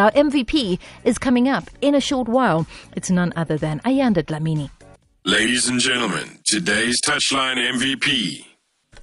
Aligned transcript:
Our 0.00 0.10
MVP 0.12 0.78
is 1.04 1.18
coming 1.18 1.48
up 1.48 1.70
in 1.80 1.94
a 1.94 2.00
short 2.00 2.28
while. 2.28 2.66
It's 2.94 3.10
none 3.10 3.32
other 3.36 3.56
than 3.56 3.80
Ayanda 3.80 4.24
Dlamini. 4.24 4.70
Ladies 5.24 5.68
and 5.68 5.80
gentlemen, 5.80 6.38
today's 6.44 7.00
touchline 7.00 7.56
MVP 7.56 8.44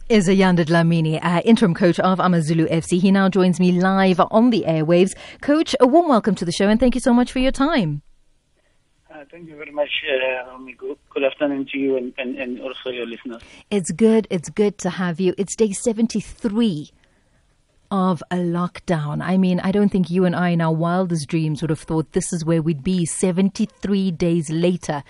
is 0.09 0.27
Ayanda 0.27 0.65
Dlamini, 0.65 1.19
uh, 1.23 1.41
interim 1.45 1.73
coach 1.73 1.99
of 1.99 2.19
Amazulu 2.19 2.67
FC. 2.67 2.99
He 2.99 3.09
now 3.09 3.29
joins 3.29 3.59
me 3.59 3.71
live 3.71 4.19
on 4.31 4.49
the 4.49 4.63
airwaves. 4.67 5.15
Coach, 5.41 5.75
a 5.79 5.87
warm 5.87 6.07
welcome 6.09 6.35
to 6.35 6.45
the 6.45 6.51
show 6.51 6.67
and 6.67 6.79
thank 6.79 6.93
you 6.93 7.01
so 7.01 7.13
much 7.13 7.31
for 7.31 7.39
your 7.39 7.51
time. 7.51 8.01
Uh, 9.09 9.23
thank 9.31 9.47
you 9.47 9.55
very 9.55 9.71
much, 9.71 9.89
uh, 10.07 10.57
Good, 10.77 10.97
good 11.09 11.23
afternoon 11.23 11.67
to 11.71 11.77
you 11.77 11.97
and, 11.97 12.13
and, 12.17 12.37
and 12.37 12.61
also 12.61 12.89
your 12.89 13.05
listeners. 13.05 13.41
It's 13.71 13.91
good. 13.91 14.27
It's 14.29 14.49
good 14.49 14.77
to 14.79 14.89
have 14.89 15.19
you. 15.19 15.33
It's 15.37 15.55
day 15.55 15.71
73 15.71 16.91
of 17.93 18.23
a 18.31 18.37
lockdown. 18.37 19.23
I 19.23 19.37
mean, 19.37 19.59
I 19.59 19.71
don't 19.71 19.89
think 19.89 20.09
you 20.09 20.25
and 20.25 20.35
I, 20.35 20.49
in 20.49 20.61
our 20.61 20.73
wildest 20.73 21.27
dreams, 21.29 21.61
would 21.61 21.69
have 21.69 21.79
thought 21.79 22.13
this 22.13 22.33
is 22.33 22.43
where 22.43 22.59
we'd 22.59 22.83
be 22.83 23.05
73 23.05 24.09
days 24.09 24.49
later. 24.49 25.03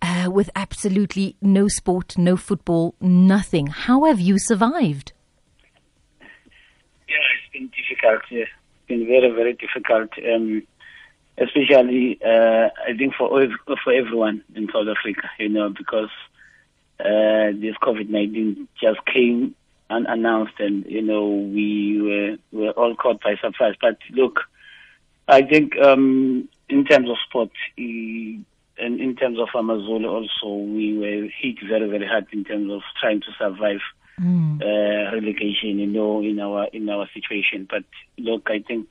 Uh, 0.00 0.30
with 0.30 0.48
absolutely 0.54 1.34
no 1.42 1.66
sport, 1.66 2.16
no 2.16 2.36
football, 2.36 2.94
nothing. 3.00 3.66
How 3.66 4.04
have 4.04 4.20
you 4.20 4.38
survived? 4.38 5.12
Yeah, 7.08 7.16
it's 7.42 7.52
been 7.52 7.70
difficult. 7.76 8.22
Yeah. 8.30 8.42
It's 8.42 8.86
been 8.86 9.04
very, 9.06 9.30
very 9.32 9.54
difficult. 9.54 10.10
Um, 10.18 10.62
especially, 11.38 12.20
uh, 12.24 12.68
I 12.88 12.96
think 12.96 13.14
for 13.16 13.28
for 13.82 13.92
everyone 13.92 14.44
in 14.54 14.68
South 14.72 14.86
Africa, 14.86 15.28
you 15.40 15.48
know, 15.48 15.70
because 15.70 16.10
uh, 17.00 17.50
this 17.54 17.74
COVID 17.82 18.08
nineteen 18.08 18.68
just 18.80 19.04
came 19.06 19.56
unannounced, 19.92 20.58
and 20.58 20.84
you 20.86 21.02
know 21.02 21.26
we 21.28 22.00
were 22.00 22.36
were 22.52 22.72
all 22.72 22.94
caught 22.94 23.22
by 23.22 23.36
surprise. 23.36 23.74
But 23.80 23.98
look, 24.10 24.40
I 25.28 25.42
think 25.42 25.76
um, 25.78 26.48
in 26.68 26.84
terms 26.84 27.08
of 27.08 27.16
sport, 27.28 27.50
and 27.76 28.44
in 28.78 29.16
terms 29.16 29.38
of 29.38 29.48
Amazulu 29.54 30.08
also, 30.08 30.54
we 30.54 30.98
were 30.98 31.28
hit 31.40 31.56
very 31.68 31.88
very 31.88 32.06
hard 32.06 32.26
in 32.32 32.44
terms 32.44 32.70
of 32.72 32.82
trying 33.00 33.20
to 33.20 33.32
survive 33.38 33.80
mm. 34.20 34.60
uh, 34.62 35.14
relegation. 35.14 35.78
You 35.78 35.86
know, 35.86 36.20
in 36.20 36.40
our 36.40 36.66
in 36.72 36.88
our 36.88 37.08
situation. 37.14 37.68
But 37.70 37.84
look, 38.18 38.48
I 38.50 38.60
think 38.60 38.88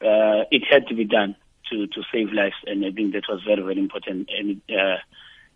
uh, 0.00 0.44
it 0.50 0.62
had 0.70 0.86
to 0.88 0.94
be 0.94 1.04
done 1.04 1.36
to 1.70 1.86
to 1.86 2.02
save 2.12 2.32
lives, 2.32 2.56
and 2.66 2.84
I 2.84 2.90
think 2.90 3.14
that 3.14 3.24
was 3.28 3.42
very 3.44 3.62
very 3.62 3.78
important. 3.78 4.28
And 4.36 4.60
uh, 4.70 4.96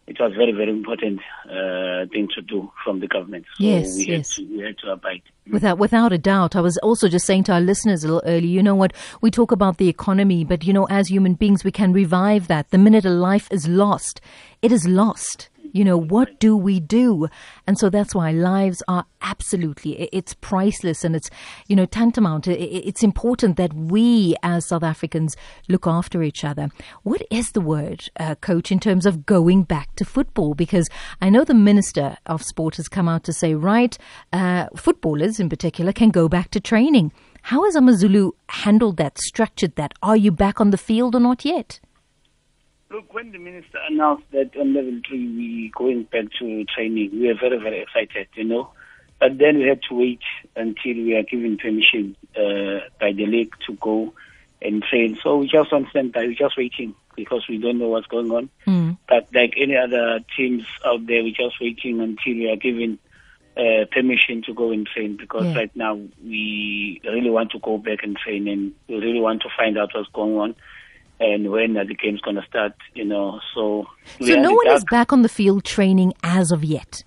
it 0.09 0.19
was 0.19 0.33
very, 0.35 0.53
very 0.53 0.71
important 0.71 1.21
uh, 1.45 2.07
thing 2.11 2.29
to 2.35 2.41
do 2.41 2.73
from 2.83 3.01
the 3.01 3.07
government. 3.07 3.45
So 3.57 3.65
yes, 3.65 3.95
we 3.95 4.07
yes. 4.07 4.37
Had 4.37 4.47
to, 4.47 4.57
we 4.57 4.65
had 4.65 4.79
to 4.79 4.93
abide. 4.93 5.23
Without, 5.51 5.79
without 5.79 6.13
a 6.13 6.19
doubt. 6.19 6.57
I 6.57 6.61
was 6.61 6.79
also 6.79 7.09
just 7.09 7.27
saying 7.27 7.45
to 7.45 7.53
our 7.53 7.61
listeners 7.61 8.05
a 8.05 8.07
little 8.07 8.23
earlier, 8.25 8.49
you 8.49 8.63
know 8.63 8.75
what, 8.75 8.95
we 9.21 9.31
talk 9.31 9.53
about 9.53 9.77
the 9.77 9.89
economy, 9.89 10.45
but 10.45 10.65
you 10.65 10.73
know, 10.73 10.87
as 10.87 11.09
human 11.09 11.35
beings, 11.35 11.63
we 11.63 11.71
can 11.71 11.93
revive 11.93 12.49
that. 12.49 12.71
The 12.71 12.79
minute 12.79 13.05
a 13.05 13.11
life 13.11 13.49
is 13.51 13.69
lost, 13.69 14.21
it 14.63 14.73
is 14.73 14.89
lost. 14.89 15.51
You 15.79 15.85
know, 15.85 15.97
what 15.97 16.41
do 16.41 16.57
we 16.57 16.81
do? 16.81 17.29
And 17.65 17.79
so 17.79 17.89
that's 17.89 18.13
why 18.13 18.33
lives 18.33 18.83
are 18.89 19.05
absolutely, 19.23 20.09
it's 20.13 20.35
priceless 20.35 21.05
and 21.05 21.15
it's, 21.15 21.31
you 21.69 21.77
know, 21.77 21.87
tantamount. 21.87 22.49
It's 22.49 23.05
important 23.05 23.57
that 23.59 23.73
we 23.73 24.35
as 24.43 24.67
South 24.67 24.83
Africans 24.83 25.37
look 25.69 25.87
after 25.87 26.25
each 26.25 26.43
other. 26.43 26.71
What 27.05 27.23
is 27.31 27.53
the 27.53 27.61
word, 27.61 28.09
uh, 28.19 28.35
coach, 28.35 28.73
in 28.73 28.81
terms 28.81 29.07
of 29.07 29.25
going 29.25 29.63
back 29.63 29.95
to 29.95 30.05
football? 30.05 30.55
Because 30.55 30.89
I 31.21 31.31
know 31.31 31.45
the 31.45 31.55
Minister 31.55 32.17
of 32.27 32.43
Sport 32.43 32.75
has 32.75 32.89
come 32.89 33.09
out 33.09 33.23
to 33.25 33.33
say, 33.33 33.55
right, 33.55 33.97
uh, 34.33 34.67
footballers 34.75 35.39
in 35.39 35.49
particular 35.49 35.93
can 35.93 36.11
go 36.11 36.29
back 36.29 36.51
to 36.51 36.61
training. 36.61 37.13
How 37.43 37.65
has 37.67 37.77
Amazulu 37.77 38.33
handled 38.49 38.97
that, 38.97 39.17
structured 39.19 39.77
that? 39.77 39.93
Are 40.03 40.17
you 40.17 40.33
back 40.33 40.61
on 40.61 40.71
the 40.71 40.77
field 40.77 41.15
or 41.15 41.21
not 41.21 41.45
yet? 41.45 41.79
Look, 42.91 43.13
when 43.13 43.33
the 43.33 43.39
minister 43.39 43.79
announced 43.89 44.25
that 44.33 44.57
on 44.57 44.73
level 44.73 45.01
three 45.07 45.27
we 45.27 45.73
going 45.77 46.05
back 46.05 46.25
to 46.39 46.65
training, 46.65 47.11
we 47.13 47.29
were 47.29 47.35
very, 47.35 47.59
very 47.59 47.83
excited, 47.83 48.29
you 48.35 48.45
know. 48.45 48.71
But 49.21 49.37
then 49.39 49.59
we 49.59 49.65
had 49.69 49.83
to 49.89 49.95
wait 49.95 50.23
until 50.57 50.95
we 50.95 51.15
are 51.15 51.23
given 51.23 51.59
permission 51.59 52.17
uh, 52.37 52.87
by 53.01 53.13
the 53.13 53.27
league 53.27 53.55
to 53.67 53.75
go 53.75 54.15
and 54.63 54.83
train. 54.83 55.19
So 55.23 55.39
we 55.39 55.49
just 55.49 55.73
on 55.73 55.87
standby, 55.91 56.21
we're 56.21 56.35
just 56.35 56.57
waiting 56.57 56.95
because 57.15 57.45
we 57.49 57.59
don't 57.59 57.79
know 57.79 57.89
what's 57.89 58.07
going 58.07 58.31
on. 58.31 58.49
Mm. 58.67 58.97
But 59.09 59.29
like 59.35 59.55
any 59.57 59.77
other 59.77 60.21
teams 60.37 60.65
out 60.87 61.07
there, 61.07 61.23
we're 61.23 61.35
just 61.35 61.61
waiting 61.61 62.01
until 62.01 62.35
we 62.35 62.51
are 62.51 62.57
given 62.57 62.99
uh, 63.57 63.85
permission 63.91 64.43
to 64.47 64.55
go 64.55 64.71
and 64.71 64.87
train 64.87 65.17
because 65.17 65.45
yeah. 65.45 65.57
right 65.57 65.77
now 65.77 66.01
we 66.25 67.01
really 67.05 67.31
want 67.31 67.51
to 67.51 67.59
go 67.59 67.77
back 67.77 67.99
and 68.03 68.17
train 68.17 68.47
and 68.47 68.73
we 68.87 68.95
really 68.95 69.21
want 69.21 69.43
to 69.43 69.49
find 69.59 69.77
out 69.77 69.91
what's 69.93 70.09
going 70.11 70.37
on 70.37 70.55
and 71.21 71.51
when 71.51 71.77
are 71.77 71.85
the 71.87 71.95
games 71.95 72.21
going 72.21 72.37
to 72.37 72.47
start, 72.49 72.75
you 72.95 73.05
know. 73.05 73.41
So, 73.55 73.87
so 74.21 74.35
no 74.35 74.53
one 74.53 74.69
is 74.69 74.85
back 74.91 75.13
on 75.13 75.23
the 75.23 75.29
field 75.29 75.65
training 75.65 76.13
as 76.23 76.53
of 76.53 76.65
yet? 76.65 77.03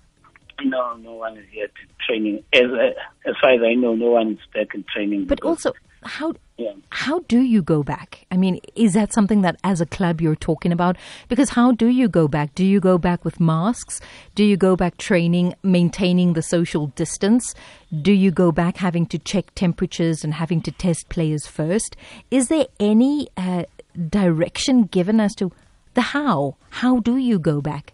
No, 0.64 0.94
no 0.96 1.14
one 1.14 1.36
is 1.38 1.46
yet 1.52 1.70
training. 2.06 2.44
As, 2.52 2.64
uh, 2.64 3.28
as 3.28 3.34
far 3.40 3.54
as 3.54 3.60
I 3.62 3.74
know, 3.74 3.94
no 3.94 4.10
one 4.10 4.32
is 4.32 4.38
back 4.54 4.74
in 4.74 4.84
training. 4.92 5.26
But 5.26 5.42
also, 5.42 5.72
how 6.04 6.34
yeah. 6.58 6.72
how 6.90 7.20
do 7.20 7.40
you 7.40 7.62
go 7.62 7.82
back? 7.82 8.26
I 8.30 8.36
mean, 8.36 8.60
is 8.74 8.94
that 8.94 9.12
something 9.12 9.42
that 9.42 9.56
as 9.64 9.80
a 9.80 9.86
club 9.86 10.20
you're 10.20 10.36
talking 10.36 10.72
about? 10.72 10.96
Because 11.28 11.50
how 11.50 11.72
do 11.72 11.86
you 11.86 12.08
go 12.08 12.28
back? 12.28 12.54
Do 12.54 12.64
you 12.64 12.80
go 12.80 12.98
back 12.98 13.24
with 13.24 13.40
masks? 13.40 14.00
Do 14.34 14.44
you 14.44 14.56
go 14.56 14.76
back 14.76 14.98
training, 14.98 15.54
maintaining 15.62 16.32
the 16.32 16.42
social 16.42 16.88
distance? 16.88 17.54
Do 18.02 18.12
you 18.12 18.30
go 18.30 18.52
back 18.52 18.76
having 18.76 19.06
to 19.06 19.18
check 19.18 19.54
temperatures 19.54 20.24
and 20.24 20.34
having 20.34 20.60
to 20.62 20.70
test 20.70 21.08
players 21.08 21.46
first? 21.46 21.96
Is 22.30 22.48
there 22.48 22.66
any 22.80 23.28
uh, 23.36 23.64
direction 24.08 24.84
given 24.84 25.20
as 25.20 25.34
to 25.36 25.52
the 25.94 26.00
how? 26.00 26.56
How 26.70 27.00
do 27.00 27.16
you 27.16 27.38
go 27.38 27.60
back? 27.60 27.92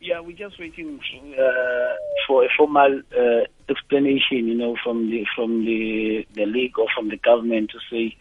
Yeah, 0.00 0.20
we're 0.20 0.36
just 0.36 0.58
waiting 0.60 1.00
uh, 1.34 1.94
for 2.26 2.44
a 2.44 2.48
formal 2.56 3.02
uh, 3.16 3.44
explanation, 3.68 4.46
you 4.46 4.54
know, 4.54 4.76
from 4.82 5.10
the 5.10 5.26
from 5.34 5.64
the 5.64 6.26
the 6.34 6.46
league 6.46 6.78
or 6.78 6.86
from 6.94 7.08
the 7.08 7.16
government 7.16 7.72
to 7.72 7.78
say 7.90 8.16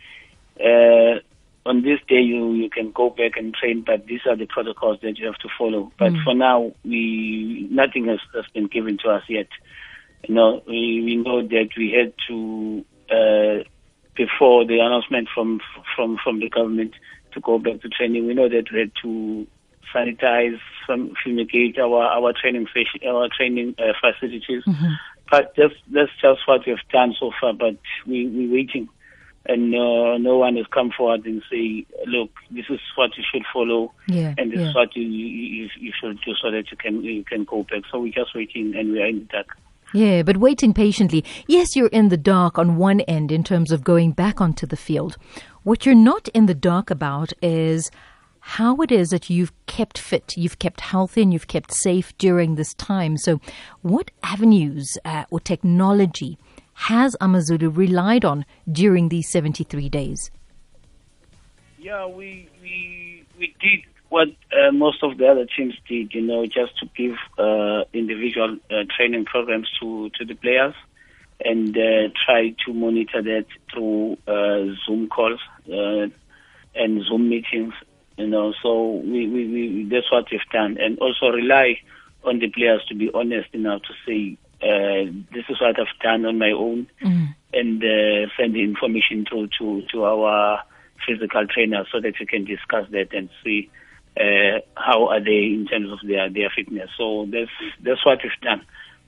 uh, 0.59 1.19
on 1.67 1.83
this 1.83 1.99
day 2.07 2.21
you 2.21 2.53
you 2.53 2.69
can 2.69 2.91
go 2.91 3.09
back 3.09 3.37
and 3.37 3.53
train, 3.53 3.83
but 3.85 4.05
these 4.07 4.21
are 4.25 4.35
the 4.35 4.45
protocols 4.45 4.99
that 5.01 5.17
you 5.19 5.25
have 5.25 5.37
to 5.37 5.49
follow. 5.57 5.91
But 5.99 6.13
mm. 6.13 6.23
for 6.23 6.33
now, 6.33 6.73
we 6.83 7.67
nothing 7.69 8.07
has, 8.07 8.19
has 8.33 8.45
been 8.53 8.67
given 8.67 8.97
to 9.03 9.09
us 9.09 9.23
yet. 9.27 9.47
You 10.27 10.33
know, 10.33 10.63
we, 10.67 11.03
we 11.05 11.15
know 11.17 11.41
that 11.41 11.69
we 11.77 11.91
had 11.91 12.13
to 12.27 12.85
uh, 13.11 13.63
before 14.17 14.65
the 14.65 14.79
announcement 14.79 15.29
from 15.33 15.61
from 15.95 16.17
from 16.23 16.39
the 16.39 16.49
government 16.49 16.93
to 17.33 17.39
go 17.39 17.59
back 17.59 17.81
to 17.81 17.89
training. 17.89 18.27
We 18.27 18.33
know 18.33 18.49
that 18.49 18.71
we 18.71 18.79
had 18.79 18.91
to 19.03 19.47
sanitize, 19.93 20.59
fumigate 21.23 21.77
our 21.79 22.03
our 22.03 22.33
training 22.33 22.67
our 23.07 23.29
training 23.29 23.75
uh, 23.77 23.93
facilities. 24.01 24.63
Mm-hmm. 24.65 24.93
But 25.29 25.53
that's 25.55 25.73
that's 25.91 26.11
just 26.21 26.47
what 26.47 26.65
we've 26.65 26.77
done 26.91 27.15
so 27.19 27.31
far. 27.39 27.53
But 27.53 27.77
we 28.05 28.27
we're 28.27 28.51
waiting, 28.51 28.89
and 29.45 29.73
uh, 29.75 30.17
no 30.17 30.37
one 30.37 30.55
has 30.57 30.67
come 30.67 30.91
forward 30.91 31.25
and 31.25 31.43
say, 31.51 31.85
look, 32.05 32.31
this 32.49 32.65
is 32.69 32.79
what 32.95 33.17
you 33.17 33.23
should 33.31 33.43
follow, 33.53 33.93
yeah, 34.07 34.33
and 34.37 34.51
this 34.51 34.59
yeah. 34.59 34.69
is 34.69 34.75
what 34.75 34.95
you, 34.95 35.03
you 35.03 35.69
you 35.77 35.91
should 35.99 36.19
do 36.21 36.33
so 36.41 36.49
that 36.51 36.71
you 36.71 36.77
can 36.77 37.03
you 37.03 37.23
can 37.23 37.43
go 37.43 37.63
back. 37.63 37.83
So 37.91 37.99
we're 37.99 38.13
just 38.13 38.35
waiting, 38.35 38.75
and 38.75 38.93
we 38.93 39.01
are 39.01 39.07
in 39.07 39.19
the 39.19 39.25
dark. 39.25 39.57
Yeah, 39.97 40.21
but 40.21 40.37
waiting 40.37 40.75
patiently. 40.75 41.25
Yes, 41.47 41.75
you're 41.75 41.87
in 41.87 42.09
the 42.09 42.17
dark 42.17 42.59
on 42.59 42.77
one 42.77 42.99
end 43.01 43.31
in 43.31 43.43
terms 43.43 43.71
of 43.71 43.83
going 43.83 44.11
back 44.11 44.39
onto 44.39 44.67
the 44.67 44.77
field. 44.77 45.17
What 45.63 45.87
you're 45.87 45.95
not 45.95 46.27
in 46.35 46.45
the 46.45 46.53
dark 46.53 46.91
about 46.91 47.33
is 47.41 47.89
how 48.39 48.75
it 48.81 48.91
is 48.91 49.09
that 49.09 49.31
you've 49.31 49.51
kept 49.65 49.97
fit, 49.97 50.37
you've 50.37 50.59
kept 50.59 50.81
healthy, 50.81 51.23
and 51.23 51.33
you've 51.33 51.47
kept 51.47 51.73
safe 51.73 52.15
during 52.19 52.53
this 52.53 52.75
time. 52.75 53.17
So, 53.17 53.41
what 53.81 54.11
avenues 54.21 54.99
uh, 55.03 55.23
or 55.31 55.39
technology 55.39 56.37
has 56.73 57.15
Amazulu 57.19 57.71
relied 57.71 58.23
on 58.23 58.45
during 58.71 59.09
these 59.09 59.31
73 59.31 59.89
days? 59.89 60.29
Yeah, 61.79 62.05
we, 62.05 62.47
we, 62.61 63.23
we 63.39 63.55
did 63.59 63.79
what 64.09 64.29
uh, 64.51 64.71
most 64.71 65.03
of 65.03 65.17
the 65.17 65.27
other 65.27 65.45
teams 65.45 65.75
did, 65.87 66.13
you 66.13 66.21
know, 66.21 66.45
just 66.45 66.77
to 66.79 66.89
give 66.95 67.15
uh, 67.37 67.83
individual 67.93 68.57
uh, 68.71 68.83
training 68.95 69.25
programs 69.25 69.69
to, 69.79 70.09
to 70.11 70.25
the 70.25 70.35
players 70.35 70.73
and 71.43 71.77
uh, 71.77 72.09
try 72.25 72.55
to 72.65 72.73
monitor 72.73 73.21
that 73.21 73.45
through 73.71 74.17
uh, 74.27 74.73
Zoom 74.85 75.07
calls 75.09 75.39
uh, 75.69 76.07
and 76.75 77.03
Zoom 77.03 77.29
meetings, 77.29 77.73
you 78.17 78.27
know. 78.27 78.53
So 78.63 79.01
we, 79.03 79.27
we, 79.27 79.47
we, 79.47 79.89
that's 79.91 80.11
what 80.11 80.25
we've 80.31 80.39
done, 80.51 80.77
and 80.79 80.97
also 80.99 81.27
rely 81.27 81.79
on 82.23 82.39
the 82.39 82.49
players 82.49 82.83
to 82.89 82.95
be 82.95 83.11
honest 83.13 83.49
enough 83.53 83.81
to 83.83 83.93
say, 84.05 84.37
this 85.31 85.45
is 85.49 85.61
what 85.61 85.79
I've 85.79 85.99
done 86.01 86.25
on 86.25 86.39
my 86.39 86.51
own, 86.51 86.87
mm. 87.03 87.35
and 87.53 88.29
send 88.37 88.55
the 88.55 88.63
information 88.63 89.25
through 89.29 89.49
to, 89.59 89.83
to 89.91 90.03
our 90.05 90.63
physical 91.07 91.45
trainer 91.47 91.85
so 91.91 91.99
that 92.01 92.13
we 92.19 92.25
can 92.25 92.45
discuss 92.45 92.89
that 92.91 93.13
and 93.13 93.29
see 93.43 93.69
uh, 94.19 94.59
how 94.75 95.07
are 95.09 95.23
they 95.23 95.53
in 95.53 95.67
terms 95.69 95.91
of 95.91 95.99
their, 96.07 96.29
their 96.29 96.49
fitness. 96.55 96.89
So 96.97 97.27
that's 97.31 97.51
that's 97.83 98.05
what 98.05 98.19
we've 98.23 98.41
done. 98.41 98.65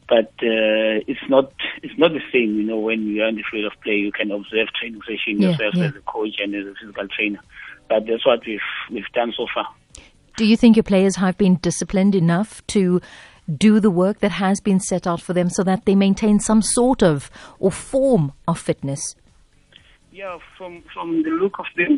but 0.07 0.31
uh, 0.41 1.05
it's 1.07 1.27
not 1.29 1.51
it's 1.83 1.97
not 1.97 2.11
the 2.11 2.21
same. 2.33 2.55
You 2.57 2.63
know, 2.63 2.79
when 2.79 3.07
you 3.07 3.21
are 3.23 3.29
in 3.29 3.35
the 3.35 3.43
field 3.51 3.71
of 3.71 3.79
play, 3.81 3.93
you 3.95 4.11
can 4.11 4.31
observe 4.31 4.67
training 4.79 5.01
session 5.01 5.41
Yeah, 5.41 5.49
yourself 5.51 5.73
yeah. 5.75 5.85
as 5.85 5.95
a 5.95 6.01
coach 6.01 6.35
and 6.39 6.55
as 6.55 6.65
a 6.65 6.73
physical 6.79 7.07
trainer. 7.15 7.39
But 7.87 8.05
that's 8.07 8.25
what 8.25 8.39
we've 8.45 8.59
we've 8.91 9.11
done 9.13 9.33
so 9.37 9.45
far. 9.53 9.67
Do 10.37 10.45
you 10.45 10.55
think 10.57 10.75
your 10.77 10.83
players 10.83 11.17
have 11.17 11.37
been 11.37 11.55
disciplined 11.55 12.15
enough 12.15 12.65
to 12.67 13.01
do 13.57 13.79
the 13.79 13.91
work 13.91 14.19
that 14.19 14.31
has 14.31 14.61
been 14.61 14.79
set 14.79 15.05
out 15.07 15.21
for 15.21 15.33
them 15.33 15.49
so 15.49 15.63
that 15.63 15.85
they 15.85 15.95
maintain 15.95 16.39
some 16.39 16.61
sort 16.61 17.03
of 17.03 17.29
or 17.59 17.71
form 17.71 18.31
of 18.47 18.57
fitness? 18.59 19.15
Yeah, 20.19 20.39
from 20.57 20.83
from 20.93 21.23
the 21.23 21.29
look 21.29 21.59
of 21.59 21.65
things, 21.77 21.97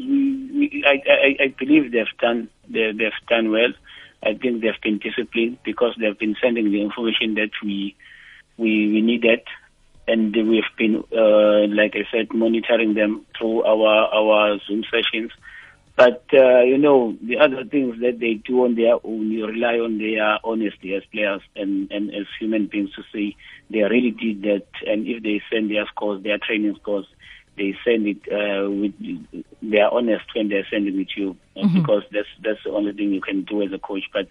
I, 0.86 1.02
I 1.10 1.44
I 1.46 1.48
believe 1.58 1.92
they've 1.92 2.18
done 2.20 2.50
they, 2.70 2.92
they've 2.92 3.22
done 3.28 3.50
well. 3.50 3.74
I 4.22 4.36
think 4.36 4.62
they've 4.62 4.80
been 4.84 5.00
disciplined 5.00 5.58
because 5.66 5.96
they've 6.00 6.20
been 6.20 6.36
sending 6.40 6.72
the 6.72 6.84
information 6.84 7.34
that 7.34 7.50
we 7.64 7.96
we, 8.58 8.92
we 8.94 9.02
needed, 9.02 9.42
and 10.08 10.36
we've 10.36 10.72
been 10.78 11.04
uh, 11.12 11.66
like 11.76 11.96
I 11.96 12.06
said 12.12 12.32
monitoring 12.32 12.94
them 12.94 13.26
through 13.36 13.64
our 13.64 14.14
our 14.14 14.60
Zoom 14.68 14.84
sessions. 14.84 15.32
But 15.96 16.24
uh, 16.32 16.62
you 16.62 16.78
know 16.78 17.18
the 17.24 17.40
other 17.40 17.64
things 17.66 18.02
that 18.02 18.20
they 18.20 18.36
do 18.36 18.66
on 18.66 18.76
their 18.76 18.98
own, 19.04 19.32
you 19.32 19.48
rely 19.48 19.80
on 19.80 19.98
their 19.98 20.38
honesty 20.44 20.94
as 20.94 21.02
players 21.12 21.42
and, 21.56 21.92
and 21.92 22.14
as 22.14 22.28
human 22.40 22.68
beings 22.68 22.92
to 22.98 23.02
say 23.12 23.36
they 23.72 23.80
really 23.80 24.12
did 24.12 24.44
that. 24.44 24.68
And 24.86 25.08
if 25.08 25.24
they 25.24 25.42
send 25.52 25.72
their 25.72 25.88
scores, 25.88 26.22
their 26.22 26.38
training 26.38 26.76
scores, 26.80 27.08
they 27.62 27.72
send 27.86 28.08
it 28.08 28.22
uh, 28.40 28.70
with 28.80 28.94
they 29.62 29.80
are 29.80 29.94
honest 29.94 30.26
when 30.36 30.50
they're 30.50 30.68
sending 30.72 31.00
it 31.00 31.10
to 31.14 31.22
you 31.22 31.30
uh, 31.56 31.68
because 31.78 32.04
that's 32.12 32.28
that's 32.44 32.64
the 32.66 32.72
only 32.72 32.92
thing 32.94 33.12
you 33.14 33.22
can 33.22 33.44
do 33.44 33.62
as 33.62 33.72
a 33.72 33.78
coach. 33.80 34.06
But 34.12 34.28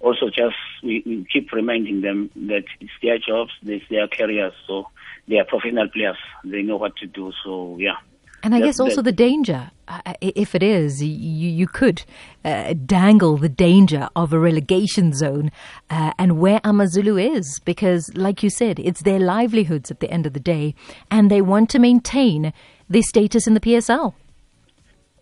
also 0.00 0.26
just 0.26 0.56
we, 0.82 1.02
we 1.06 1.24
keep 1.32 1.52
reminding 1.52 2.00
them 2.00 2.30
that 2.50 2.64
it's 2.80 2.96
their 3.02 3.18
jobs, 3.18 3.52
it's 3.62 3.88
their 3.88 4.08
careers, 4.08 4.54
so 4.66 4.88
they 5.28 5.38
are 5.38 5.44
professional 5.44 5.88
players. 5.88 6.18
They 6.44 6.62
know 6.62 6.76
what 6.76 6.96
to 6.96 7.06
do. 7.06 7.32
So 7.44 7.76
yeah. 7.78 7.98
And 8.44 8.56
I 8.56 8.60
guess 8.60 8.80
also 8.80 8.96
that- 8.96 9.02
the 9.04 9.12
danger, 9.12 9.70
uh, 9.86 10.14
if 10.20 10.56
it 10.56 10.64
is, 10.64 11.00
you, 11.00 11.48
you 11.60 11.68
could 11.68 12.02
uh, 12.44 12.74
dangle 12.84 13.36
the 13.36 13.48
danger 13.48 14.08
of 14.16 14.32
a 14.32 14.38
relegation 14.40 15.12
zone 15.12 15.52
uh, 15.90 16.12
and 16.18 16.40
where 16.40 16.60
Amazulu 16.64 17.16
is, 17.18 17.60
because, 17.64 18.12
like 18.16 18.42
you 18.42 18.50
said, 18.50 18.80
it's 18.80 19.02
their 19.02 19.20
livelihoods 19.20 19.92
at 19.92 20.00
the 20.00 20.10
end 20.10 20.26
of 20.26 20.32
the 20.32 20.40
day, 20.40 20.74
and 21.08 21.30
they 21.30 21.40
want 21.40 21.70
to 21.70 21.78
maintain 21.78 22.52
their 22.92 23.02
status 23.02 23.46
in 23.46 23.54
the 23.54 23.60
PSL. 23.60 24.14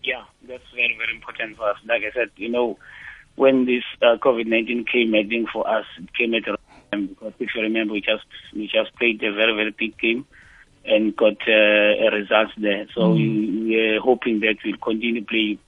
Yeah, 0.02 0.24
that's 0.46 0.64
very, 0.74 0.96
very 0.98 1.14
important 1.14 1.56
for 1.56 1.70
us. 1.70 1.76
Like 1.86 2.02
I 2.02 2.12
said, 2.12 2.30
you 2.36 2.48
know, 2.48 2.78
when 3.36 3.64
this 3.64 3.84
uh, 4.02 4.16
COVID-19 4.16 4.88
came, 4.90 5.14
I 5.14 5.22
think 5.26 5.48
for 5.50 5.68
us, 5.68 5.84
it 5.98 6.12
came 6.14 6.34
at 6.34 6.48
a 6.48 6.56
time 6.90 7.06
because 7.06 7.32
if 7.38 7.50
you 7.54 7.62
remember, 7.62 7.94
we 7.94 8.00
just, 8.00 8.24
we 8.54 8.66
just 8.66 8.94
played 8.96 9.22
a 9.22 9.32
very, 9.32 9.54
very 9.54 9.70
big 9.70 9.96
game 9.98 10.26
and 10.84 11.14
got 11.16 11.36
uh, 11.46 12.06
a 12.06 12.10
result 12.12 12.48
there. 12.58 12.86
So 12.94 13.12
we, 13.12 13.62
we're 13.62 14.00
hoping 14.00 14.40
that 14.40 14.56
we'll 14.64 14.76
continue 14.78 15.24
playing, 15.24 15.58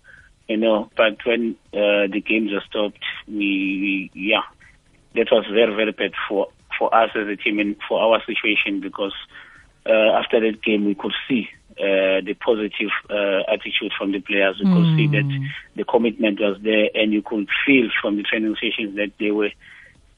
you 0.48 0.56
know, 0.56 0.90
but 0.96 1.24
when 1.24 1.56
uh, 1.72 2.10
the 2.10 2.22
games 2.26 2.50
are 2.52 2.64
stopped, 2.68 3.04
we, 3.28 3.34
we, 3.34 4.10
yeah, 4.14 4.42
that 5.14 5.28
was 5.30 5.44
very, 5.52 5.74
very 5.74 5.92
bad 5.92 6.12
for, 6.28 6.48
for 6.78 6.92
us 6.94 7.10
as 7.14 7.28
a 7.28 7.36
team 7.36 7.60
and 7.60 7.76
for 7.88 8.00
our 8.00 8.20
situation 8.24 8.80
because 8.80 9.14
uh, 9.86 10.18
after 10.18 10.40
that 10.40 10.62
game 10.62 10.84
we 10.84 10.94
could 10.94 11.12
see 11.28 11.48
uh, 11.78 12.20
the 12.24 12.34
positive 12.34 12.90
uh, 13.10 13.42
attitude 13.52 13.92
from 13.98 14.12
the 14.12 14.20
players. 14.20 14.60
We 14.62 14.70
could 14.70 14.96
see 14.96 15.06
that 15.08 15.48
the 15.76 15.84
commitment 15.84 16.40
was 16.40 16.58
there, 16.62 16.88
and 16.94 17.12
you 17.12 17.22
could 17.22 17.48
feel 17.66 17.88
from 18.00 18.16
the 18.16 18.22
training 18.22 18.56
sessions 18.56 18.96
that 18.96 19.12
they 19.18 19.30
were 19.30 19.50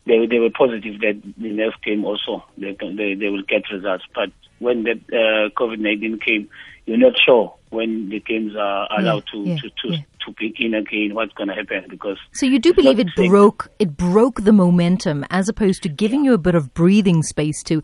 they, 0.07 0.27
they 0.27 0.39
were 0.39 0.51
positive 0.51 1.01
that 1.01 1.21
the 1.39 1.53
next 1.53 1.83
game 1.83 2.05
also 2.05 2.45
they 2.59 2.77
they, 2.81 3.15
they 3.15 3.29
will 3.29 3.43
get 3.43 3.63
results. 3.73 4.05
But 4.15 4.31
when 4.59 4.85
that 4.85 5.01
uh, 5.09 5.49
COVID 5.59 5.79
nineteen 5.79 6.19
came, 6.19 6.49
you're 6.87 6.99
not 6.99 7.15
sure 7.25 7.55
when 7.71 8.09
the 8.09 8.21
games 8.21 8.55
are 8.57 8.89
allowed 8.99 9.25
to, 9.33 9.39
yeah, 9.39 9.57
to 9.57 9.69
to 9.71 9.93
yeah. 9.93 9.99
to 10.27 10.35
begin 10.39 10.75
again. 10.75 11.15
What's 11.15 11.33
going 11.33 11.49
to 11.49 11.55
happen? 11.55 11.87
Because 11.89 12.19
So 12.33 12.47
you 12.47 12.59
do 12.59 12.75
believe 12.75 12.99
it 12.99 13.09
the 13.17 13.29
broke 13.29 13.69
it 13.79 13.97
broke 13.97 14.43
the 14.43 14.53
momentum 14.53 15.25
as 15.31 15.49
opposed 15.49 15.83
to 15.85 15.89
giving 15.89 16.25
you 16.25 16.35
a 16.35 16.39
bit 16.39 16.55
of 16.55 16.75
breathing 16.75 17.23
space 17.23 17.63
to 17.65 17.83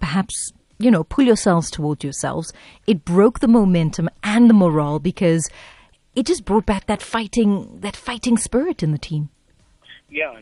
perhaps 0.00 0.52
you 0.78 0.90
know 0.90 1.04
pull 1.04 1.24
yourselves 1.24 1.70
towards 1.70 2.04
yourselves. 2.04 2.52
It 2.86 3.04
broke 3.04 3.40
the 3.40 3.48
momentum 3.48 4.08
and 4.22 4.48
the 4.48 4.54
morale 4.54 4.98
because 4.98 5.48
it 6.14 6.26
just 6.26 6.44
brought 6.44 6.66
back 6.66 6.86
that 6.86 7.02
fighting 7.02 7.80
that 7.80 7.96
fighting 7.96 8.36
spirit 8.36 8.82
in 8.82 8.92
the 8.92 8.98
team. 8.98 9.30
Yeah, 10.10 10.40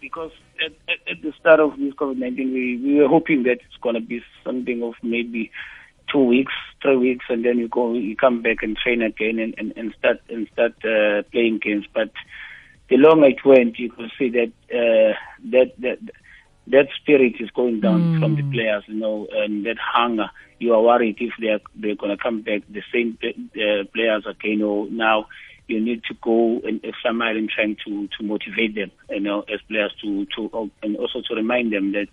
because 0.00 0.32
at, 0.64 0.72
at, 0.88 1.16
at 1.16 1.22
the 1.22 1.32
start 1.38 1.60
of 1.60 1.76
this 1.78 1.92
COVID 1.94 2.16
nineteen, 2.16 2.52
we, 2.52 2.78
we 2.78 3.00
were 3.00 3.08
hoping 3.08 3.42
that 3.44 3.52
it's 3.52 3.76
going 3.82 3.94
to 3.94 4.00
be 4.00 4.22
something 4.44 4.82
of 4.82 4.94
maybe 5.02 5.50
two 6.10 6.24
weeks, 6.24 6.52
three 6.82 6.96
weeks, 6.96 7.26
and 7.28 7.44
then 7.44 7.58
you 7.58 7.68
go, 7.68 7.92
you 7.92 8.16
come 8.16 8.42
back 8.42 8.62
and 8.62 8.76
train 8.76 9.02
again 9.02 9.38
and, 9.38 9.54
and, 9.58 9.72
and 9.76 9.94
start 9.98 10.20
and 10.28 10.48
start 10.52 10.72
uh, 10.84 11.22
playing 11.30 11.60
games. 11.62 11.86
But 11.92 12.10
the 12.88 12.96
longer 12.96 13.28
it 13.28 13.44
went, 13.44 13.78
you 13.78 13.90
could 13.92 14.10
see 14.18 14.30
that 14.30 14.52
uh, 14.74 15.14
that 15.50 15.72
that 15.78 15.98
that 16.70 16.88
spirit 17.00 17.34
is 17.40 17.50
going 17.50 17.80
down 17.80 18.10
from 18.18 18.36
the 18.36 18.42
players, 18.42 18.84
you 18.86 18.94
know, 18.94 19.26
and 19.32 19.66
that 19.66 19.76
hunger. 19.78 20.30
You 20.58 20.74
are 20.74 20.82
worried 20.82 21.16
if 21.20 21.32
they 21.40 21.48
are 21.48 21.60
they're 21.74 21.94
going 21.94 22.16
to 22.16 22.22
come 22.22 22.42
back 22.42 22.62
the 22.68 22.82
same 22.92 23.18
uh, 23.22 23.84
players 23.92 24.24
again, 24.26 24.62
or 24.62 24.88
now 24.90 25.26
you 25.66 25.80
need 25.80 26.02
to 26.04 26.14
go 26.22 26.60
and 26.64 26.80
extra 26.84 27.12
mile 27.12 27.36
in 27.36 27.48
trying 27.48 27.76
to 27.86 28.08
to 28.18 28.24
motivate 28.24 28.74
them, 28.74 28.90
you 29.08 29.20
know, 29.20 29.40
as 29.42 29.60
players 29.68 29.94
to 30.02 30.26
to 30.36 30.70
and 30.82 30.96
also 30.96 31.22
to 31.28 31.34
remind 31.34 31.72
them 31.72 31.92
that 31.92 32.08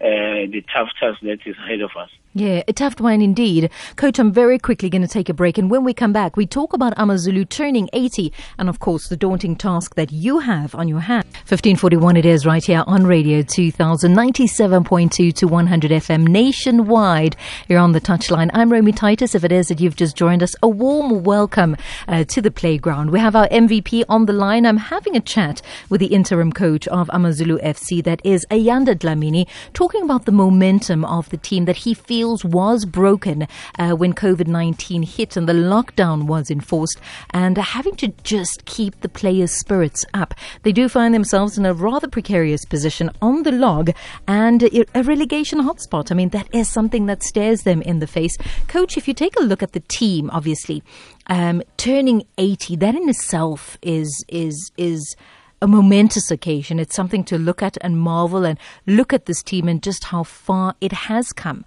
uh, 0.00 0.46
the 0.50 0.64
tough 0.74 0.88
task 1.00 1.20
that 1.22 1.38
is 1.46 1.56
ahead 1.58 1.80
of 1.80 1.90
us. 1.96 2.10
Yeah, 2.38 2.62
a 2.68 2.72
tough 2.74 3.00
one 3.00 3.22
indeed. 3.22 3.70
Coach, 3.96 4.18
I'm 4.18 4.30
very 4.30 4.58
quickly 4.58 4.90
going 4.90 5.00
to 5.00 5.08
take 5.08 5.30
a 5.30 5.32
break. 5.32 5.56
And 5.56 5.70
when 5.70 5.84
we 5.84 5.94
come 5.94 6.12
back, 6.12 6.36
we 6.36 6.46
talk 6.46 6.74
about 6.74 6.92
Amazulu 6.98 7.46
turning 7.46 7.88
80 7.94 8.30
and, 8.58 8.68
of 8.68 8.78
course, 8.78 9.08
the 9.08 9.16
daunting 9.16 9.56
task 9.56 9.94
that 9.94 10.12
you 10.12 10.40
have 10.40 10.74
on 10.74 10.86
your 10.86 11.00
hands. 11.00 11.24
1541 11.48 12.18
it 12.18 12.26
is 12.26 12.44
right 12.44 12.62
here 12.62 12.84
on 12.86 13.06
Radio 13.06 13.40
2000, 13.40 14.14
97.2 14.14 15.32
to 15.32 15.48
100 15.48 15.90
FM 15.92 16.28
nationwide. 16.28 17.36
You're 17.70 17.78
on 17.78 17.92
the 17.92 18.02
touchline. 18.02 18.50
I'm 18.52 18.70
Romy 18.70 18.92
Titus. 18.92 19.34
If 19.34 19.42
it 19.42 19.50
is 19.50 19.68
that 19.68 19.80
you've 19.80 19.96
just 19.96 20.14
joined 20.14 20.42
us, 20.42 20.54
a 20.62 20.68
warm 20.68 21.22
welcome 21.22 21.74
uh, 22.06 22.24
to 22.24 22.42
the 22.42 22.50
playground. 22.50 23.12
We 23.12 23.18
have 23.18 23.34
our 23.34 23.48
MVP 23.48 24.04
on 24.10 24.26
the 24.26 24.34
line. 24.34 24.66
I'm 24.66 24.76
having 24.76 25.16
a 25.16 25.20
chat 25.20 25.62
with 25.88 26.00
the 26.00 26.08
interim 26.08 26.52
coach 26.52 26.86
of 26.88 27.08
Amazulu 27.14 27.56
FC, 27.60 28.04
that 28.04 28.20
is 28.26 28.44
Ayanda 28.50 28.94
Dlamini, 28.94 29.48
talking 29.72 30.02
about 30.02 30.26
the 30.26 30.32
momentum 30.32 31.02
of 31.06 31.30
the 31.30 31.38
team 31.38 31.64
that 31.64 31.76
he 31.76 31.94
feels 31.94 32.25
was 32.44 32.84
broken 32.84 33.46
uh, 33.78 33.92
when 33.92 34.12
COVID 34.12 34.46
19 34.46 35.02
hit 35.02 35.36
and 35.36 35.48
the 35.48 35.52
lockdown 35.52 36.24
was 36.26 36.50
enforced, 36.50 37.00
and 37.30 37.56
having 37.56 37.96
to 37.96 38.08
just 38.22 38.64
keep 38.64 39.00
the 39.00 39.08
players' 39.08 39.52
spirits 39.52 40.04
up. 40.14 40.34
They 40.62 40.72
do 40.72 40.88
find 40.88 41.14
themselves 41.14 41.58
in 41.58 41.66
a 41.66 41.74
rather 41.74 42.08
precarious 42.08 42.64
position 42.64 43.10
on 43.22 43.42
the 43.42 43.52
log 43.52 43.90
and 44.26 44.62
a 44.62 45.02
relegation 45.02 45.60
hotspot. 45.60 46.10
I 46.10 46.14
mean, 46.14 46.30
that 46.30 46.48
is 46.52 46.68
something 46.68 47.06
that 47.06 47.22
stares 47.22 47.62
them 47.62 47.82
in 47.82 48.00
the 48.00 48.06
face. 48.06 48.36
Coach, 48.68 48.96
if 48.96 49.06
you 49.08 49.14
take 49.14 49.38
a 49.38 49.42
look 49.42 49.62
at 49.62 49.72
the 49.72 49.80
team, 49.88 50.30
obviously, 50.32 50.82
um, 51.28 51.62
turning 51.76 52.24
80, 52.38 52.76
that 52.76 52.94
in 52.94 53.08
itself 53.08 53.78
is 53.82 54.24
is 54.28 54.70
is 54.76 55.16
a 55.62 55.66
momentous 55.66 56.30
occasion. 56.30 56.78
It's 56.78 56.94
something 56.94 57.24
to 57.24 57.38
look 57.38 57.62
at 57.62 57.78
and 57.80 57.98
marvel 57.98 58.44
and 58.44 58.58
look 58.86 59.12
at 59.12 59.26
this 59.26 59.42
team 59.42 59.68
and 59.68 59.82
just 59.82 60.04
how 60.04 60.22
far 60.22 60.74
it 60.80 60.92
has 60.92 61.32
come. 61.32 61.64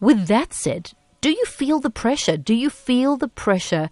With 0.00 0.26
that 0.28 0.52
said, 0.52 0.92
do 1.20 1.30
you 1.30 1.44
feel 1.44 1.80
the 1.80 1.90
pressure? 1.90 2.36
Do 2.36 2.54
you 2.54 2.70
feel 2.70 3.16
the 3.16 3.28
pressure 3.28 3.90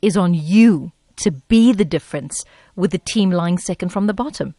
is 0.00 0.16
on 0.16 0.34
you 0.34 0.92
to 1.16 1.32
be 1.32 1.72
the 1.72 1.84
difference 1.84 2.44
with 2.76 2.92
the 2.92 2.98
team 2.98 3.30
lying 3.30 3.58
second 3.58 3.90
from 3.90 4.06
the 4.06 4.14
bottom? 4.14 4.54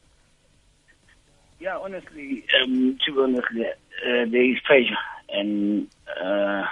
Yeah, 1.59 1.77
honestly, 1.77 2.43
um, 2.61 2.97
to 3.05 3.11
be 3.13 3.19
honest, 3.19 3.47
uh, 3.51 4.25
there 4.31 4.51
is 4.51 4.57
pressure, 4.65 4.97
and 5.29 5.87
uh, 6.19 6.63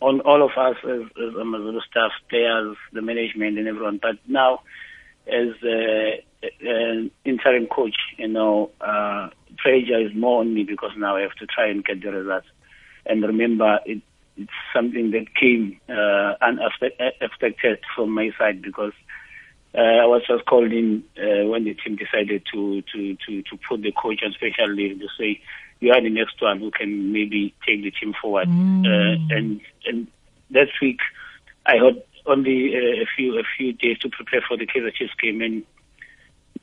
on 0.00 0.20
all 0.20 0.42
of 0.42 0.52
us 0.56 0.76
as, 0.84 1.02
as 1.22 1.34
Amazulu 1.34 1.80
staff, 1.88 2.12
players, 2.30 2.76
the 2.92 3.02
management, 3.02 3.58
and 3.58 3.68
everyone. 3.68 3.98
But 4.00 4.16
now, 4.26 4.60
as 5.26 5.48
uh, 5.62 6.48
an 6.62 7.10
interim 7.24 7.66
coach, 7.66 7.96
you 8.16 8.28
know, 8.28 8.70
uh, 8.80 9.28
pressure 9.58 10.00
is 10.00 10.14
more 10.14 10.40
on 10.40 10.54
me 10.54 10.64
because 10.64 10.92
now 10.96 11.16
I 11.16 11.20
have 11.20 11.34
to 11.34 11.46
try 11.46 11.68
and 11.68 11.84
get 11.84 12.02
the 12.02 12.10
results. 12.10 12.46
And 13.08 13.22
remember, 13.22 13.80
it, 13.84 14.02
it's 14.36 14.50
something 14.74 15.10
that 15.12 15.34
came 15.34 15.80
uh, 15.88 16.34
unexpected 16.42 17.78
from 17.94 18.10
my 18.10 18.30
side 18.38 18.62
because 18.62 18.92
uh, 19.74 19.80
I 19.80 20.06
was 20.06 20.22
just 20.26 20.44
called 20.46 20.72
in 20.72 21.04
uh, 21.18 21.46
when 21.46 21.64
the 21.64 21.74
team 21.74 21.96
decided 21.96 22.42
to, 22.52 22.82
to, 22.92 23.16
to, 23.26 23.42
to 23.42 23.58
put 23.68 23.82
the 23.82 23.92
coach 23.92 24.20
on 24.24 24.32
special 24.32 24.68
leave 24.68 25.00
to 25.00 25.08
say 25.18 25.40
you 25.80 25.92
are 25.92 26.00
the 26.00 26.10
next 26.10 26.40
one 26.40 26.58
who 26.58 26.70
can 26.70 27.12
maybe 27.12 27.54
take 27.66 27.82
the 27.82 27.90
team 27.90 28.14
forward. 28.20 28.48
Uh, 28.84 29.16
and 29.30 29.60
and 29.86 30.06
that 30.50 30.68
week 30.80 31.00
I 31.66 31.74
had 31.74 32.02
only 32.26 32.74
uh, 32.74 33.02
a 33.02 33.06
few 33.16 33.38
a 33.38 33.42
few 33.56 33.72
days 33.72 33.98
to 33.98 34.08
prepare 34.08 34.42
for 34.46 34.56
the 34.56 34.66
Kaiser 34.66 34.90
Chiefs 34.90 35.14
game, 35.20 35.40
and 35.40 35.64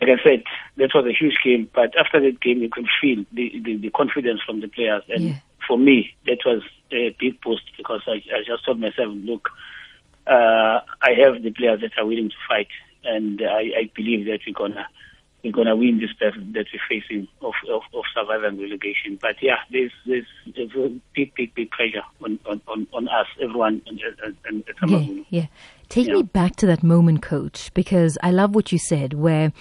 like 0.02 0.20
I 0.20 0.24
said, 0.24 0.44
that 0.78 0.92
was 0.94 1.06
a 1.06 1.14
huge 1.14 1.38
game. 1.44 1.70
But 1.74 1.98
after 1.98 2.20
that 2.22 2.42
game, 2.42 2.60
you 2.60 2.70
could 2.70 2.88
feel 3.02 3.24
the, 3.32 3.62
the, 3.64 3.78
the 3.78 3.90
confidence 3.90 4.42
from 4.46 4.62
the 4.62 4.68
players. 4.68 5.04
And 5.10 5.24
Yeah. 5.24 5.36
For 5.68 5.78
me, 5.78 6.16
that 6.26 6.40
was 6.46 6.62
a 6.92 7.16
big 7.20 7.42
boost 7.42 7.64
because 7.78 8.02
I, 8.08 8.24
I 8.34 8.44
just 8.46 8.66
told 8.66 8.80
myself, 8.80 9.10
look, 9.14 9.50
uh, 10.28 10.80
I 11.02 11.12
have 11.24 11.42
the 11.44 11.52
players 11.52 11.82
that 11.82 11.92
are 11.98 12.06
willing 12.06 12.30
to 12.30 12.36
fight, 12.48 12.68
and 13.04 13.42
I, 13.42 13.62
I 13.82 13.92
believe 13.96 14.26
that 14.28 14.40
we're 14.48 14.54
gonna 14.54 14.88
we're 15.44 15.52
gonna 15.52 15.76
win 15.76 16.00
this 16.00 16.14
battle 16.18 16.42
that 16.54 16.68
we're 16.72 16.80
facing 17.02 17.28
of, 17.42 17.54
of, 17.70 17.82
of 17.94 18.04
survival 18.14 18.46
and 18.48 18.60
relegation. 18.60 19.18
But 19.22 19.36
yeah, 19.42 19.58
there's 19.72 19.92
there's, 20.06 20.26
there's 20.56 20.72
a 20.76 20.96
big 21.14 21.34
big 21.36 21.54
big 21.56 21.70
pressure 21.72 22.04
on 22.24 22.40
on, 22.46 22.62
on, 22.68 22.88
on 22.94 23.08
us, 23.10 23.28
everyone, 23.42 23.82
and, 23.88 24.00
and, 24.46 24.64
and 24.66 24.90
Yeah, 24.90 25.24
yeah. 25.30 25.48
Take 25.90 26.08
Yeah. 26.08 26.14
me 26.14 26.24
back 26.24 26.56
to 26.58 26.66
that 26.68 26.82
moment, 26.84 27.22
coach, 27.22 27.74
because 27.74 28.18
I 28.24 28.32
love 28.32 28.56
what 28.56 28.72
you 28.72 28.78
said, 28.80 29.14
where 29.14 29.52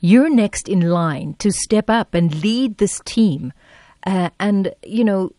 you're 0.00 0.28
next 0.30 0.68
in 0.68 0.80
line 0.80 1.34
to 1.38 1.50
step 1.52 1.88
up 1.88 2.14
and 2.14 2.42
lead 2.42 2.78
this 2.78 3.00
team, 3.04 3.52
uh, 4.04 4.30
and 4.40 4.74
you 4.84 5.04
know, 5.04 5.30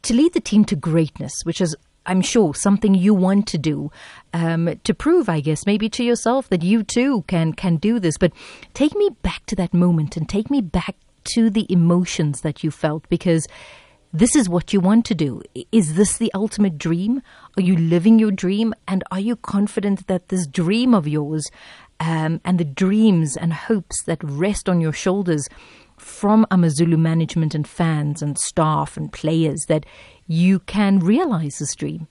to 0.00 0.14
lead 0.14 0.32
the 0.32 0.40
team 0.40 0.64
to 0.66 0.76
greatness, 0.76 1.32
which 1.44 1.60
is. 1.60 1.76
I'm 2.04 2.20
sure 2.20 2.52
something 2.52 2.96
you 2.96 3.14
want 3.14 3.46
to 3.46 3.58
do 3.58 3.92
um, 4.32 4.76
to 4.82 4.92
prove, 4.92 5.28
I 5.28 5.38
guess, 5.38 5.66
maybe 5.66 5.88
to 5.90 6.02
yourself 6.02 6.48
that 6.48 6.64
you 6.64 6.82
too 6.82 7.22
can 7.28 7.52
can 7.52 7.76
do 7.76 8.00
this. 8.00 8.18
But 8.18 8.32
take 8.74 8.96
me 8.96 9.10
back 9.22 9.46
to 9.46 9.54
that 9.54 9.72
moment 9.72 10.16
and 10.16 10.28
take 10.28 10.50
me 10.50 10.62
back 10.62 10.96
to 11.34 11.48
the 11.48 11.64
emotions 11.72 12.40
that 12.40 12.64
you 12.64 12.72
felt 12.72 13.08
because 13.08 13.46
this 14.12 14.36
is 14.36 14.48
what 14.48 14.72
you 14.72 14.80
want 14.80 15.06
to 15.06 15.14
do. 15.14 15.42
Is 15.70 15.94
this 15.94 16.18
the 16.18 16.30
ultimate 16.34 16.76
dream? 16.76 17.22
Are 17.56 17.62
you 17.62 17.76
living 17.76 18.18
your 18.18 18.30
dream? 18.30 18.74
And 18.86 19.02
are 19.10 19.20
you 19.20 19.36
confident 19.36 20.06
that 20.06 20.28
this 20.28 20.46
dream 20.46 20.92
of 20.92 21.08
yours 21.08 21.50
um, 21.98 22.40
and 22.44 22.58
the 22.58 22.64
dreams 22.64 23.36
and 23.36 23.54
hopes 23.54 24.02
that 24.04 24.22
rest 24.22 24.68
on 24.68 24.80
your 24.82 24.92
shoulders 24.92 25.48
from 26.02 26.46
Amazulu 26.50 26.96
management 26.96 27.54
and 27.54 27.66
fans 27.66 28.22
and 28.22 28.38
staff 28.38 28.96
and 28.96 29.12
players 29.12 29.66
that 29.68 29.86
you 30.26 30.58
can 30.60 30.98
realize 30.98 31.58
this 31.58 31.74
dream? 31.74 32.08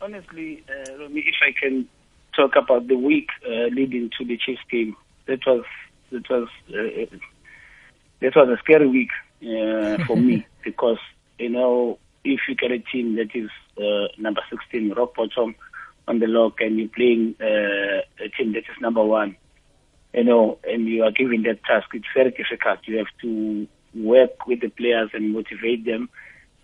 Honestly, 0.00 0.62
uh, 0.68 0.98
Romy, 0.98 1.20
if 1.20 1.34
I 1.42 1.52
can 1.58 1.88
talk 2.36 2.56
about 2.56 2.88
the 2.88 2.96
week 2.96 3.28
uh, 3.46 3.68
leading 3.72 4.10
to 4.18 4.24
the 4.24 4.36
Chiefs 4.36 4.60
game, 4.70 4.96
that 5.26 5.40
was 5.46 5.64
that 6.10 6.28
was 6.28 6.48
uh, 6.68 7.16
that 8.20 8.36
was 8.36 8.48
a 8.48 8.58
scary 8.58 8.86
week 8.86 9.10
uh, 9.42 10.04
for 10.04 10.16
me 10.16 10.46
because 10.64 10.98
you 11.38 11.48
know 11.48 11.98
if 12.24 12.40
you 12.48 12.54
get 12.54 12.70
a 12.70 12.78
team 12.78 13.16
that 13.16 13.34
is 13.34 13.50
uh, 13.78 14.08
number 14.18 14.40
16, 14.50 14.92
rock 14.92 15.14
bottom 15.14 15.54
on 16.08 16.18
the 16.18 16.26
log, 16.26 16.60
and 16.60 16.78
you're 16.78 16.88
playing 16.88 17.34
uh, 17.40 18.02
a 18.22 18.28
team 18.36 18.52
that 18.52 18.64
is 18.70 18.80
number 18.80 19.02
one, 19.02 19.36
you 20.14 20.24
know, 20.24 20.58
and 20.64 20.86
you 20.86 21.02
are 21.04 21.10
given 21.10 21.42
that 21.42 21.62
task, 21.64 21.88
it's 21.94 22.06
very 22.14 22.30
difficult. 22.30 22.78
You 22.86 22.98
have 22.98 23.06
to 23.22 23.66
work 23.94 24.46
with 24.46 24.60
the 24.60 24.68
players 24.68 25.10
and 25.12 25.32
motivate 25.32 25.84
them. 25.84 26.08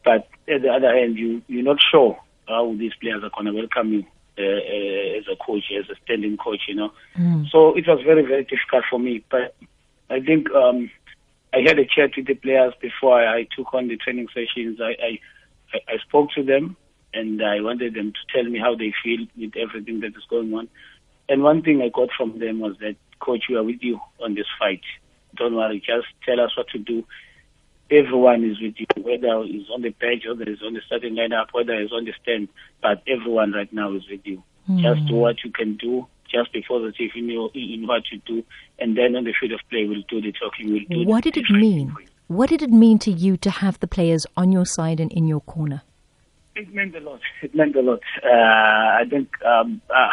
But 0.04 0.28
at 0.49 0.62
the 0.62 0.69
other 0.71 0.95
hand, 0.97 1.16
you, 1.19 1.42
you're 1.49 1.62
not 1.64 1.78
sure 1.90 2.19
how 2.49 2.75
these 2.78 2.92
players 3.00 3.23
are 3.23 3.30
going 3.30 3.47
to 3.47 3.52
welcome 3.52 3.92
you 3.92 4.04
uh, 4.38 5.19
as 5.19 5.25
a 5.30 5.37
coach, 5.45 5.64
as 5.78 5.88
a 5.90 5.95
standing 6.04 6.37
coach, 6.37 6.62
you 6.69 6.75
know. 6.75 6.92
So 7.50 7.76
it 7.76 7.87
was 7.87 8.00
very, 8.04 8.23
very 8.25 8.45
difficult 8.45 8.85
for 8.90 8.99
me. 8.99 9.25
But 9.30 9.54
I 10.09 10.21
think 10.21 10.50
um, 10.52 10.90
I 11.52 11.59
had 11.66 11.78
a 11.78 11.85
chat 11.85 12.11
with 12.16 12.26
the 12.26 12.35
players 12.35 12.73
before 12.80 13.23
I 13.23 13.47
took 13.57 13.73
on 13.75 13.88
the 13.88 13.97
training 13.97 14.28
sessions. 14.35 14.80
I, 14.80 14.95
I- 15.04 15.21
I 15.73 15.99
spoke 15.99 16.30
to 16.33 16.42
them 16.42 16.76
and 17.14 17.40
I 17.40 17.61
wanted 17.61 17.95
them 17.95 18.12
to 18.12 18.19
tell 18.35 18.42
me 18.50 18.59
how 18.59 18.75
they 18.75 18.92
feel 19.04 19.25
with 19.38 19.52
everything 19.57 20.00
that 20.00 20.16
is 20.16 20.25
going 20.28 20.52
on. 20.52 20.69
And 21.28 21.45
one 21.45 21.62
thing 21.62 21.80
I 21.80 21.90
got 21.90 22.09
from 22.16 22.40
them 22.40 22.59
was 22.59 22.76
that, 22.80 22.97
Coach, 23.21 23.45
we 23.49 23.57
are 23.57 23.62
with 23.62 23.83
you 23.83 24.00
on 24.23 24.35
this 24.35 24.47
fight. 24.59 24.83
Don't 25.37 25.55
worry, 25.55 25.79
just 25.79 26.09
tell 26.27 26.41
us 26.41 26.57
what 26.57 26.69
to 26.69 26.79
do. 26.79 27.05
Everyone 27.91 28.45
is 28.45 28.61
with 28.61 28.75
you, 28.79 28.87
whether 29.03 29.43
it's 29.45 29.69
on 29.71 29.83
the 29.83 29.91
bench, 29.91 30.23
whether 30.27 30.49
it's 30.50 30.62
on 30.62 30.75
the 30.75 30.81
starting 30.87 31.17
lineup, 31.17 31.47
whether 31.53 31.75
it's 31.75 31.93
on 31.93 32.05
the 32.05 32.12
stand, 32.23 32.49
but 32.81 33.03
everyone 33.07 33.53
right 33.53 33.73
now 33.73 33.93
is 33.95 34.09
with 34.09 34.21
you. 34.25 34.43
Just 34.79 35.07
do 35.07 35.15
what 35.17 35.43
you 35.45 35.50
can 35.50 35.77
do. 35.77 36.07
Just 36.31 36.53
be 36.53 36.62
positive 36.62 37.11
in, 37.17 37.29
your, 37.29 37.50
in 37.55 37.89
what 37.89 38.05
you 38.12 38.21
do, 38.25 38.45
and 38.79 38.97
then 38.97 39.17
on 39.17 39.25
the 39.25 39.35
field 39.39 39.53
of 39.53 39.61
play, 39.69 39.85
we'll 39.85 40.03
do 40.09 40.21
the 40.21 40.31
talking. 40.33 40.73
We'll 40.73 40.85
do 40.89 41.09
What 41.09 41.25
the 41.25 41.33
did 41.33 41.45
it 41.45 41.50
mean? 41.50 41.93
What 42.29 42.50
did 42.50 42.62
it 42.62 42.71
mean 42.71 43.00
to 43.00 43.11
you 43.11 43.37
to 43.39 43.50
have 43.50 43.81
the 43.81 43.89
players 43.89 44.27
on 44.37 44.53
your 44.53 44.65
side 44.65 45.00
and 45.00 45.11
in 45.11 45.27
your 45.27 45.41
corner? 45.41 45.83
It 46.55 46.73
meant 46.73 46.95
a 46.95 47.00
lot. 47.00 47.21
It 47.43 47.53
meant 47.55 47.75
a 47.75 47.83
lot. 47.83 48.00
Uh, 48.23 48.29
I 48.29 49.05
think 49.11 49.31
um, 49.43 49.83
uh, 49.91 50.11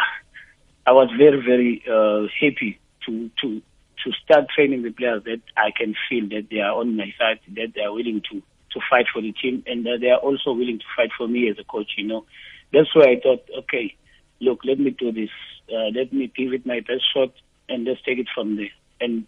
I 0.84 0.92
was 0.92 1.08
very, 1.16 1.40
very 1.40 1.84
uh, 1.88 2.26
happy 2.40 2.80
to 3.06 3.30
to 3.42 3.62
to 4.04 4.12
start 4.24 4.46
training 4.54 4.82
the 4.82 4.90
players 4.90 5.24
that 5.24 5.40
I 5.56 5.70
can 5.76 5.94
feel 6.08 6.28
that 6.28 6.48
they 6.50 6.60
are 6.60 6.72
on 6.72 6.96
my 6.96 7.12
side, 7.18 7.40
that 7.54 7.72
they 7.74 7.82
are 7.82 7.92
willing 7.92 8.22
to 8.30 8.42
to 8.72 8.80
fight 8.90 9.06
for 9.12 9.22
the 9.22 9.32
team, 9.32 9.64
and 9.66 9.84
that 9.86 9.98
they 10.00 10.10
are 10.10 10.18
also 10.18 10.52
willing 10.52 10.78
to 10.78 10.84
fight 10.96 11.10
for 11.16 11.26
me 11.26 11.48
as 11.48 11.58
a 11.58 11.64
coach. 11.64 11.92
You 11.96 12.06
know, 12.06 12.24
that's 12.72 12.94
why 12.94 13.04
I 13.04 13.20
thought, 13.20 13.44
okay, 13.60 13.96
look, 14.40 14.60
let 14.64 14.78
me 14.78 14.90
do 14.90 15.12
this. 15.12 15.30
Uh, 15.72 15.90
let 15.94 16.12
me 16.12 16.30
give 16.34 16.52
it 16.52 16.66
my 16.66 16.80
best 16.80 17.04
shot, 17.12 17.32
and 17.68 17.84
let's 17.84 18.02
take 18.02 18.18
it 18.18 18.28
from 18.34 18.56
there. 18.56 18.70
And 19.00 19.26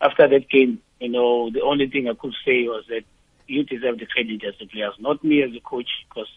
after 0.00 0.28
that 0.28 0.48
game, 0.48 0.80
you 1.00 1.08
know, 1.08 1.50
the 1.50 1.62
only 1.62 1.88
thing 1.88 2.08
I 2.08 2.14
could 2.14 2.34
say 2.44 2.64
was 2.64 2.84
that 2.88 3.02
you 3.46 3.64
deserve 3.64 3.98
the 3.98 4.06
credit 4.06 4.42
as 4.44 4.54
the 4.58 4.66
players, 4.66 4.94
not 4.98 5.22
me 5.22 5.42
as 5.42 5.50
a 5.54 5.60
coach, 5.60 5.88
because 6.08 6.28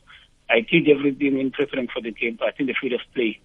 I 0.50 0.62
did 0.62 0.90
everything 0.90 1.40
in 1.40 1.52
preparing 1.52 1.88
for 1.88 2.02
the 2.02 2.12
game, 2.12 2.38
but 2.40 2.60
in 2.60 2.68
the 2.68 2.76
field 2.80 2.94
of 2.94 3.02
play, 3.14 3.40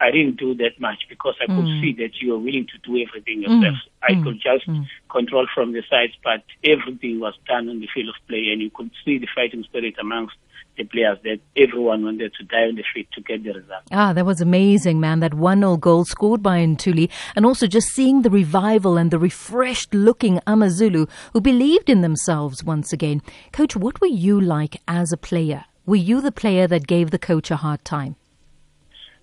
I 0.00 0.10
didn't 0.10 0.36
do 0.36 0.54
that 0.56 0.78
much 0.78 1.06
because 1.08 1.34
I 1.40 1.46
could 1.46 1.64
mm. 1.64 1.80
see 1.80 1.92
that 1.94 2.20
you 2.20 2.32
were 2.32 2.38
willing 2.38 2.66
to 2.66 2.78
do 2.78 3.02
everything 3.02 3.42
yourself. 3.42 3.74
Mm. 3.74 4.08
I 4.08 4.12
mm. 4.12 4.24
could 4.24 4.40
just 4.40 4.64
control 5.10 5.46
from 5.52 5.72
the 5.72 5.82
sides, 5.90 6.12
but 6.22 6.44
everything 6.64 7.18
was 7.18 7.34
done 7.46 7.68
on 7.68 7.80
the 7.80 7.88
field 7.92 8.10
of 8.10 8.14
play, 8.28 8.48
and 8.52 8.62
you 8.62 8.70
could 8.70 8.90
see 9.04 9.18
the 9.18 9.26
fighting 9.34 9.64
spirit 9.64 9.96
amongst 10.00 10.36
the 10.78 10.84
players 10.84 11.18
that 11.24 11.40
everyone 11.56 12.04
wanted 12.04 12.32
to 12.34 12.44
die 12.44 12.68
on 12.68 12.76
the 12.76 12.84
field 12.94 13.06
to 13.12 13.20
get 13.20 13.42
the 13.42 13.52
result. 13.52 13.82
Ah, 13.90 14.12
that 14.12 14.24
was 14.24 14.40
amazing, 14.40 15.00
man. 15.00 15.20
That 15.20 15.34
1 15.34 15.60
0 15.60 15.76
goal 15.76 16.04
scored 16.04 16.42
by 16.42 16.60
Ntuli. 16.60 17.10
And 17.34 17.44
also 17.44 17.66
just 17.66 17.88
seeing 17.88 18.22
the 18.22 18.30
revival 18.30 18.96
and 18.96 19.10
the 19.10 19.18
refreshed 19.18 19.92
looking 19.92 20.40
Amazulu 20.46 21.06
who 21.32 21.40
believed 21.40 21.90
in 21.90 22.00
themselves 22.00 22.64
once 22.64 22.92
again. 22.92 23.20
Coach, 23.52 23.76
what 23.76 24.00
were 24.00 24.06
you 24.06 24.40
like 24.40 24.80
as 24.86 25.12
a 25.12 25.16
player? 25.16 25.64
Were 25.84 25.96
you 25.96 26.20
the 26.20 26.32
player 26.32 26.66
that 26.68 26.86
gave 26.86 27.10
the 27.10 27.18
coach 27.18 27.50
a 27.50 27.56
hard 27.56 27.84
time? 27.84 28.16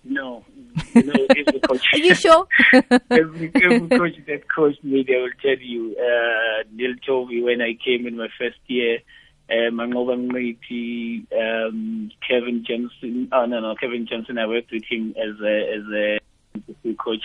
No, 0.04 0.44
you 0.94 1.02
know, 1.02 1.26
every 1.30 1.60
coach. 1.60 1.86
Are 1.92 1.98
you 1.98 2.14
sure? 2.14 2.46
every, 3.10 3.50
every 3.54 3.88
coach 3.88 4.16
that 4.26 4.42
coached 4.54 4.82
me, 4.84 5.04
they 5.06 5.16
will 5.16 5.30
tell 5.40 5.58
you. 5.58 5.96
Uh, 5.98 6.64
Neil 6.72 6.94
told 7.06 7.30
me 7.30 7.42
when 7.42 7.60
I 7.60 7.76
came 7.84 8.06
in 8.06 8.16
my 8.16 8.28
first 8.38 8.58
year, 8.66 8.98
uh, 9.48 9.70
Manqoba 9.70 10.16
Mngqithi, 10.16 11.26
um, 11.32 12.10
Kevin 12.26 12.64
Johnson. 12.66 13.28
Oh 13.32 13.46
no, 13.46 13.60
no, 13.60 13.74
Kevin 13.76 14.06
Johnson. 14.06 14.38
I 14.38 14.46
worked 14.46 14.72
with 14.72 14.84
him 14.88 15.14
as 15.16 15.40
a 15.40 15.74
as 15.74 15.84
a 16.84 16.94
coach. 16.94 17.22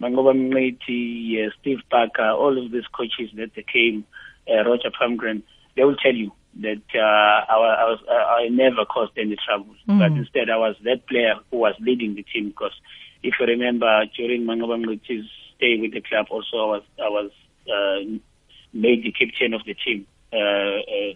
Manqoba 0.00 0.34
Mngqithi, 0.34 1.46
uh, 1.46 1.50
Steve 1.60 1.80
Parker, 1.90 2.30
all 2.30 2.64
of 2.64 2.70
these 2.72 2.86
coaches 2.96 3.30
that 3.36 3.50
they 3.54 3.64
came, 3.70 4.04
uh, 4.48 4.64
Roger 4.64 4.90
Palmgren, 4.90 5.42
they 5.76 5.84
will 5.84 5.96
tell 5.96 6.14
you 6.14 6.32
that 6.60 6.82
uh, 6.94 6.98
I, 6.98 7.54
I 7.54 7.84
was 7.84 8.00
uh, 8.08 8.12
I 8.12 8.48
never 8.48 8.84
caused 8.84 9.16
any 9.16 9.36
trouble, 9.46 9.74
but 9.86 10.12
instead 10.12 10.50
I 10.50 10.56
was 10.56 10.76
that 10.84 11.06
player 11.06 11.34
who 11.50 11.58
was 11.58 11.74
leading 11.80 12.14
the 12.14 12.22
team. 12.24 12.48
Because 12.48 12.72
if 13.22 13.34
you 13.38 13.46
remember, 13.46 14.04
during 14.16 14.42
Manqoba 14.42 14.82
Mngqithi's 14.82 15.28
stay 15.56 15.78
with 15.80 15.92
the 15.92 16.00
club, 16.00 16.26
also 16.30 16.56
I 16.56 16.64
was 16.66 16.82
I 16.98 17.08
was 17.08 17.30
uh, 17.68 18.18
made 18.72 19.04
the 19.04 19.12
captain 19.12 19.54
of 19.54 19.64
the 19.64 19.74
team. 19.74 20.06
Uh, 20.32 20.36
uh, 20.36 21.12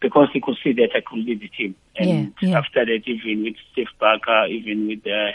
because 0.00 0.28
he 0.32 0.40
could 0.40 0.56
see 0.62 0.72
that 0.74 0.90
I 0.94 1.00
could 1.00 1.24
lead 1.24 1.40
the 1.40 1.48
team. 1.48 1.74
And 1.96 2.34
Yeah, 2.40 2.48
yeah. 2.48 2.58
after 2.58 2.84
that, 2.84 3.02
even 3.06 3.44
with 3.44 3.56
Steve 3.72 3.88
Parker, 3.98 4.46
even 4.46 4.86
with 4.88 5.06
uh, 5.06 5.32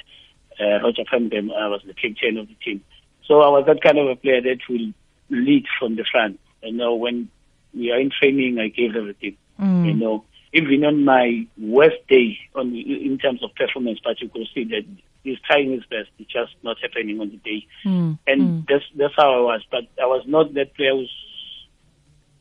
uh, 0.64 0.80
Roger 0.84 1.04
Palmgren, 1.04 1.52
I 1.54 1.68
was 1.68 1.82
the 1.86 1.94
captain 1.94 2.38
of 2.38 2.48
the 2.48 2.56
team. 2.64 2.84
So 3.26 3.42
I 3.42 3.50
was 3.50 3.66
that 3.66 3.82
kind 3.82 3.98
of 3.98 4.08
a 4.08 4.16
player 4.16 4.42
that 4.42 4.60
will 4.70 4.94
lead 5.30 5.66
from 5.80 5.96
the 5.96 6.06
front. 6.10 6.40
You 6.64 6.74
know, 6.74 6.94
when 6.96 7.30
we 7.74 7.92
are 7.92 8.00
in 8.00 8.12
training, 8.18 8.60
I 8.60 8.68
gave 8.68 8.96
everything. 8.96 9.38
Mm. 9.60 9.86
You 9.86 9.94
know, 9.94 10.26
even 10.54 10.84
on 10.84 11.06
my 11.06 11.48
worst 11.58 11.98
day, 12.10 12.38
on 12.56 12.76
in 12.76 13.18
terms 13.18 13.44
of 13.44 13.54
performance, 13.56 14.00
but 14.04 14.22
you 14.22 14.30
could 14.30 14.48
see 14.54 14.64
that 14.66 14.86
he's 15.24 15.40
trying 15.42 15.72
his 15.72 15.86
best. 15.86 16.10
It's 16.20 16.32
just 16.32 16.54
not 16.64 16.78
happening 16.82 17.20
on 17.22 17.30
the 17.30 17.38
day. 17.38 17.68
Mm. 17.86 18.20
And 18.28 18.42
mm. 18.42 18.66
that's 18.68 18.84
that's 18.96 19.14
how 19.16 19.34
I 19.34 19.42
was. 19.42 19.62
But 19.70 19.84
I 20.02 20.06
was 20.06 20.24
not 20.28 20.54
that 20.56 20.76
player 20.76 20.94
who's 20.94 21.12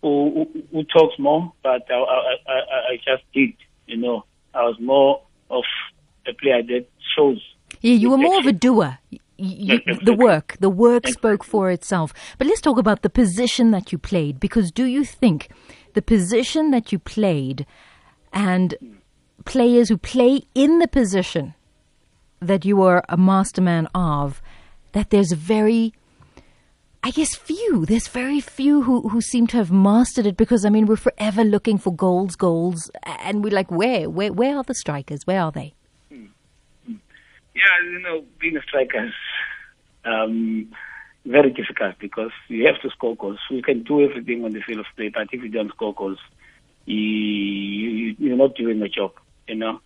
who, 0.02 0.49
who, 0.52 0.62
who 0.72 0.84
talks 0.84 1.18
more, 1.18 1.52
but 1.62 1.90
I, 1.90 1.94
I, 1.94 2.37
I, 2.49 2.92
I 2.92 2.96
just 3.04 3.22
did, 3.34 3.52
you 3.87 3.99
know. 3.99 4.25
I 4.54 4.62
was 4.62 4.76
more 4.80 5.22
of 5.50 5.64
a 6.26 6.32
player 6.32 6.62
that 6.62 6.87
shows. 7.16 7.40
Yeah, 7.82 7.94
you 7.94 8.10
were 8.10 8.18
more 8.18 8.38
of 8.38 8.46
a 8.46 8.52
doer. 8.52 8.99
You, 9.42 9.80
the 10.02 10.14
work, 10.14 10.56
the 10.61 10.68
work 10.68 11.09
spoke 11.09 11.42
for 11.42 11.70
itself. 11.70 12.12
But 12.37 12.47
let's 12.47 12.61
talk 12.61 12.78
about 12.78 13.02
the 13.02 13.11
position 13.11 13.70
that 13.70 13.90
you 13.90 13.99
played. 13.99 14.38
Because 14.38 14.70
do 14.70 14.85
you 14.85 15.04
think 15.04 15.49
the 15.94 16.02
position 16.02 16.70
that 16.73 16.92
you 16.92 16.99
played 16.99 17.66
and 18.32 18.75
players 19.44 19.88
who 19.88 19.97
play 19.97 20.42
in 20.54 20.78
the 20.78 20.88
position 20.88 21.54
that 22.40 22.64
you 22.64 22.82
are 22.82 23.04
a 23.09 23.16
masterman 23.16 23.88
of, 23.94 24.42
that 24.92 25.11
there's 25.11 25.32
very 25.32 25.94
I 27.02 27.11
guess 27.12 27.35
few. 27.35 27.87
There's 27.87 28.09
very 28.09 28.40
few 28.40 28.82
who, 28.82 29.09
who 29.09 29.23
seem 29.23 29.47
to 29.49 29.56
have 29.56 29.73
mastered 29.73 30.26
it 30.26 30.37
because 30.37 30.66
I 30.66 30.68
mean 30.68 30.85
we're 30.85 30.97
forever 30.97 31.44
looking 31.44 31.78
for 31.78 31.94
goals, 31.94 32.37
goals, 32.37 32.90
and 33.04 33.42
we're 33.42 33.54
like, 33.54 33.70
where, 33.70 34.11
where, 34.11 34.32
where 34.32 34.59
are 34.59 34.64
the 34.64 34.75
strikers? 34.75 35.26
Where 35.26 35.40
are 35.40 35.50
they? 35.50 35.75
Yeah, 37.54 37.90
you 37.90 38.00
know, 38.00 38.25
being 38.40 38.57
a 38.57 38.62
striker 38.62 39.07
is 39.07 39.12
um, 40.04 40.73
very 41.26 41.50
difficult 41.50 41.97
because 41.99 42.30
you 42.49 42.66
have 42.66 42.80
to 42.83 42.90
score 42.90 43.16
goals. 43.16 43.38
You 43.50 43.62
can 43.62 43.83
do 43.83 44.02
everything 44.02 44.45
on 44.45 44.52
the 44.52 44.61
field 44.61 44.80
of 44.80 44.87
play, 44.97 45.09
but 45.09 45.28
if 45.33 45.42
you 45.42 45.49
don't 45.49 45.71
score 45.71 45.95
goals, 45.95 46.19
you, 46.87 46.97
you, 46.97 48.16
you're 48.19 48.37
not 48.37 48.54
doing 48.54 48.80
the 48.80 48.88
job. 48.88 49.12
You 49.49 49.57
know, 49.57 49.80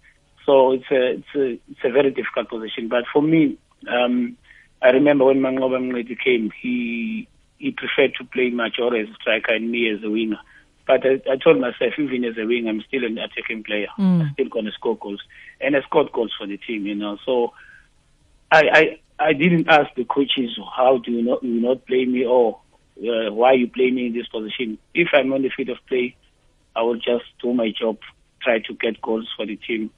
so 0.44 0.72
it's 0.72 0.90
a 0.90 1.12
it's 1.12 1.34
a 1.34 1.52
it's 1.70 1.84
a 1.84 1.90
very 1.90 2.10
difficult 2.10 2.50
position. 2.50 2.88
But 2.88 3.04
for 3.12 3.22
me, 3.22 3.56
um, 3.88 4.36
I 4.82 4.88
remember 4.88 5.24
when 5.24 5.40
Manqoba 5.40 5.78
came, 6.22 6.50
he 6.60 7.28
he 7.58 7.70
preferred 7.70 8.14
to 8.18 8.24
play 8.24 8.50
Majoro 8.50 9.02
as 9.02 9.08
a 9.08 9.14
striker 9.14 9.54
and 9.54 9.70
me 9.70 9.88
as 9.90 10.02
a 10.04 10.10
winger. 10.10 10.38
But 10.86 11.06
I, 11.06 11.20
I 11.30 11.36
told 11.36 11.60
myself, 11.60 11.94
even 11.98 12.24
as 12.24 12.36
a 12.36 12.44
wing, 12.44 12.68
I'm 12.68 12.82
still 12.82 13.04
an 13.04 13.18
attacking 13.18 13.64
player. 13.64 13.86
Mm. 13.98 14.20
I'm 14.20 14.32
still 14.34 14.48
going 14.48 14.66
to 14.66 14.72
score 14.72 14.96
goals, 14.98 15.22
and 15.60 15.76
I 15.76 15.80
scored 15.82 16.12
goals 16.12 16.32
for 16.36 16.46
the 16.46 16.58
team. 16.58 16.86
You 16.86 16.94
know, 16.94 17.18
so 17.24 17.52
I 18.52 18.98
I, 19.18 19.28
I 19.28 19.32
didn't 19.32 19.68
ask 19.68 19.94
the 19.94 20.04
coaches 20.04 20.58
how 20.76 20.98
do 20.98 21.10
you 21.10 21.22
not 21.22 21.42
you 21.42 21.60
not 21.60 21.86
play 21.86 22.04
me 22.04 22.24
or 22.24 22.60
uh, 22.98 23.32
why 23.32 23.52
you 23.52 23.68
play 23.68 23.90
me 23.90 24.06
in 24.06 24.12
this 24.12 24.28
position. 24.28 24.78
If 24.94 25.08
I'm 25.12 25.32
on 25.32 25.42
the 25.42 25.50
field 25.50 25.70
of 25.70 25.78
play, 25.86 26.16
I 26.76 26.82
will 26.82 26.96
just 26.96 27.24
do 27.42 27.52
my 27.54 27.70
job, 27.70 27.98
try 28.42 28.58
to 28.60 28.74
get 28.74 29.00
goals 29.00 29.28
for 29.36 29.46
the 29.46 29.56
team, 29.56 29.90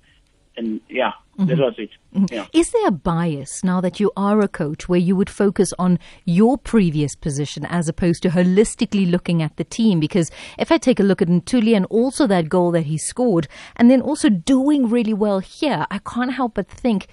and 0.56 0.80
yeah, 0.88 1.12
that 1.38 1.58
was 1.58 1.74
it. 1.78 1.90
Yeah. 2.30 2.46
Is 2.52 2.70
there 2.70 2.88
a 2.88 2.90
bias 2.90 3.62
now 3.62 3.80
that 3.80 4.00
you 4.00 4.10
are 4.16 4.40
a 4.40 4.48
coach 4.48 4.88
where 4.88 4.98
you 4.98 5.14
would 5.16 5.28
focus 5.28 5.72
on 5.78 5.98
your 6.24 6.56
previous 6.56 7.14
position 7.14 7.66
as 7.66 7.88
opposed 7.88 8.22
to 8.22 8.30
holistically 8.30 9.10
looking 9.10 9.42
at 9.42 9.56
the 9.56 9.64
team? 9.64 10.00
Because 10.00 10.30
if 10.58 10.72
I 10.72 10.78
take 10.78 10.98
a 10.98 11.02
look 11.02 11.20
at 11.20 11.28
Ntuli 11.28 11.76
and 11.76 11.84
also 11.86 12.26
that 12.26 12.48
goal 12.48 12.70
that 12.72 12.86
he 12.86 12.96
scored, 12.96 13.48
and 13.76 13.90
then 13.90 14.00
also 14.00 14.28
doing 14.30 14.88
really 14.88 15.14
well 15.14 15.40
here, 15.40 15.86
I 15.90 15.98
can't 15.98 16.32
help 16.32 16.54
but 16.54 16.68
think, 16.68 17.06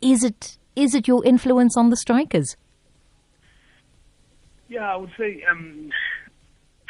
is 0.00 0.22
it 0.22 0.58
is 0.76 0.94
it 0.94 1.08
your 1.08 1.24
influence 1.24 1.76
on 1.76 1.90
the 1.90 1.96
strikers? 1.96 2.56
Yeah, 4.68 4.92
I 4.92 4.96
would 4.96 5.12
say 5.16 5.44
um, 5.50 5.90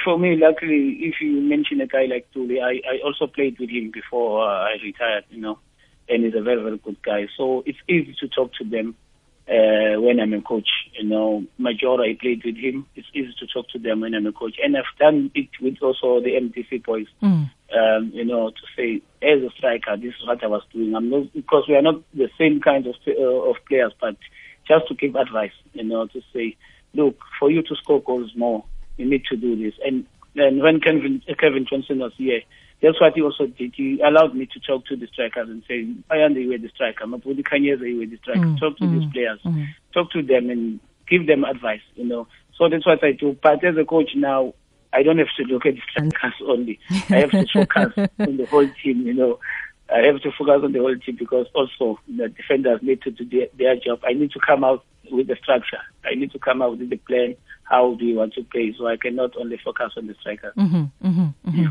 for 0.03 0.19
me, 0.19 0.37
luckily, 0.37 0.99
if 1.01 1.15
you 1.21 1.41
mention 1.41 1.81
a 1.81 1.87
guy 1.87 2.05
like 2.05 2.29
Ntuli, 2.35 2.63
I, 2.63 2.81
I 2.89 2.99
also 3.05 3.27
played 3.27 3.59
with 3.59 3.71
him 3.71 3.91
before 3.93 4.47
uh, 4.47 4.65
I 4.65 4.77
retired, 4.83 5.25
you 5.31 5.41
know, 5.41 5.59
and 6.09 6.25
he's 6.25 6.35
a 6.35 6.43
very, 6.43 6.63
very 6.63 6.79
good 6.79 7.03
guy. 7.03 7.29
So 7.37 7.63
it's 7.67 7.79
easy 7.89 8.15
to 8.21 8.29
talk 8.29 8.53
to 8.55 8.65
them 8.65 8.95
uh, 9.49 10.01
when 10.01 10.21
I'm 10.21 10.33
a 10.33 10.41
coach. 10.41 10.69
You 10.99 11.09
know, 11.09 11.45
Majoro, 11.61 12.09
I 12.09 12.17
played 12.21 12.43
with 12.45 12.57
him. 12.57 12.87
It's 12.95 13.09
easy 13.15 13.35
to 13.41 13.47
talk 13.47 13.69
to 13.71 13.79
them 13.79 14.01
when 14.01 14.15
I'm 14.15 14.27
a 14.27 14.33
coach. 14.33 14.57
And 14.63 14.77
I've 14.77 14.85
done 14.99 15.31
it 15.35 15.49
with 15.61 15.77
also 15.83 16.21
the 16.21 16.31
MDC 16.35 16.85
boys, 16.85 17.07
Mm. 17.23 17.51
um, 17.73 18.11
you 18.15 18.25
know, 18.25 18.51
to 18.51 18.63
say, 18.77 19.03
as 19.23 19.43
a 19.43 19.51
striker, 19.57 19.97
this 19.97 20.15
is 20.21 20.27
what 20.27 20.43
I 20.43 20.47
was 20.47 20.63
doing. 20.73 20.95
I'm 20.95 21.11
not, 21.11 21.33
because 21.33 21.65
we 21.69 21.77
are 21.77 21.83
not 21.83 22.01
the 22.15 22.31
same 22.39 22.61
kind 22.61 22.87
of, 22.87 22.95
uh, 23.07 23.51
of 23.51 23.57
players, 23.69 23.93
but 24.01 24.17
just 24.67 24.89
to 24.89 24.95
give 24.95 25.15
advice, 25.17 25.53
you 25.73 25.85
know, 25.85 26.07
to 26.07 26.23
say, 26.33 26.57
look, 26.95 27.19
for 27.39 27.51
you 27.51 27.63
to 27.63 27.77
score 27.77 28.01
goals 28.03 28.33
more, 28.37 28.65
you 28.97 29.09
need 29.09 29.25
to 29.27 29.37
do 29.37 29.57
this. 29.57 29.75
And 29.85 30.07
then 30.35 30.63
when 30.63 30.81
Kevin, 30.81 31.23
Kevin 31.39 31.67
Johnson 31.69 31.99
was 31.99 32.13
here, 32.17 32.41
that's 32.85 33.01
what 33.01 33.15
he 33.15 33.23
also 33.23 33.47
did. 33.47 33.73
He 33.75 34.01
allowed 34.01 34.35
me 34.35 34.47
to 34.47 34.61
talk 34.61 34.85
to 34.87 34.97
the 34.97 35.07
strikers 35.07 35.49
and 35.49 35.63
say, 35.67 35.87
I 36.11 36.19
am 36.19 36.35
the 36.35 36.71
striker. 36.75 37.07
Mabhuti 37.07 37.43
Khenyeza, 37.43 37.89
you 37.89 37.99
were 37.99 38.07
the 38.07 38.19
striker. 38.19 38.41
Mm, 38.41 38.61
Talk 38.61 38.77
to 38.79 38.85
mm, 38.85 39.01
these 39.01 39.13
players. 39.13 39.41
mm. 39.45 39.67
Talk 39.95 40.11
to 40.13 40.23
them 40.23 40.51
and 40.51 40.81
give 41.09 41.27
them 41.27 41.45
advice, 41.45 41.81
you 41.95 42.05
know. 42.05 42.27
So 42.59 42.69
that's 42.69 42.85
what 42.85 43.03
I 43.03 43.13
do. 43.13 43.37
But 43.43 43.65
as 43.65 43.77
a 43.77 43.85
coach 43.85 44.11
now, 44.15 44.53
I 44.93 45.03
don't 45.03 45.19
have 45.19 45.29
to 45.39 45.45
look 45.45 45.65
at 45.65 45.75
the 45.75 45.81
strikers 45.91 46.35
only. 46.47 46.79
I 47.11 47.17
have 47.17 47.31
to 47.31 47.47
focus 47.53 47.93
on 48.19 48.37
the 48.37 48.47
whole 48.51 48.69
team, 48.83 49.07
you 49.07 49.15
know. 49.15 49.39
I 49.93 50.01
have 50.01 50.21
to 50.23 50.31
focus 50.33 50.61
on 50.63 50.73
the 50.73 50.79
whole 50.81 50.97
team 50.97 51.17
because 51.19 51.47
also 51.55 51.99
the 52.07 52.29
defenders 52.29 52.81
need 52.83 53.03
to 53.03 53.11
do 53.11 53.25
their, 53.25 53.49
their 53.57 53.77
job. 53.77 54.01
I 54.05 54.13
need 54.13 54.33
to 54.33 54.41
come 54.41 54.63
out 54.63 54.85
with 55.11 55.27
the 55.27 55.37
structure. 55.43 55.81
I 56.05 56.15
need 56.15 56.33
to 56.33 56.39
come 56.39 56.63
out 56.63 56.79
with 56.79 56.91
the 56.91 56.97
plan. 56.97 57.37
How 57.65 57.95
do 57.95 58.05
you 58.05 58.17
want 58.17 58.35
to 58.35 58.45
play? 58.45 58.75
So 58.79 58.87
I 58.87 58.97
cannot 58.97 59.37
only 59.37 59.59
focus 59.63 59.93
on 59.97 60.07
the 60.07 60.15
striker. 60.21 60.53
hmm 60.55 60.85
hmm 61.03 61.27
hmm 61.45 61.67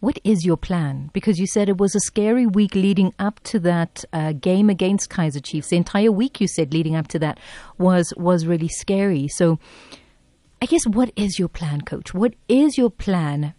What 0.00 0.18
is 0.24 0.46
your 0.46 0.56
plan? 0.56 1.10
Because 1.12 1.38
you 1.38 1.46
said 1.46 1.68
it 1.68 1.76
was 1.76 1.94
a 1.94 2.00
scary 2.00 2.46
week 2.46 2.74
leading 2.74 3.12
up 3.18 3.38
to 3.44 3.58
that 3.60 4.02
uh, 4.14 4.32
game 4.32 4.70
against 4.70 5.10
Kaiser 5.10 5.40
Chiefs. 5.40 5.68
The 5.68 5.76
entire 5.76 6.10
week 6.10 6.40
you 6.40 6.48
said 6.48 6.72
leading 6.72 6.96
up 6.96 7.06
to 7.08 7.18
that 7.18 7.38
was 7.76 8.12
was 8.16 8.46
really 8.46 8.68
scary. 8.68 9.28
So, 9.28 9.58
I 10.62 10.66
guess 10.66 10.86
what 10.86 11.12
is 11.16 11.38
your 11.38 11.48
plan, 11.48 11.82
Coach? 11.82 12.14
What 12.14 12.34
is 12.48 12.78
your 12.78 12.88
plan 12.90 13.52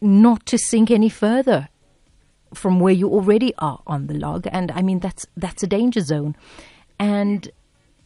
not 0.00 0.44
to 0.46 0.58
sink 0.58 0.90
any 0.90 1.08
further 1.08 1.68
from 2.52 2.80
where 2.80 2.92
you 2.92 3.08
already 3.08 3.54
are 3.58 3.80
on 3.86 4.08
the 4.08 4.14
log? 4.14 4.48
And 4.50 4.72
I 4.72 4.82
mean 4.82 4.98
that's 4.98 5.26
that's 5.36 5.62
a 5.62 5.68
danger 5.68 6.00
zone. 6.00 6.34
And 6.98 7.48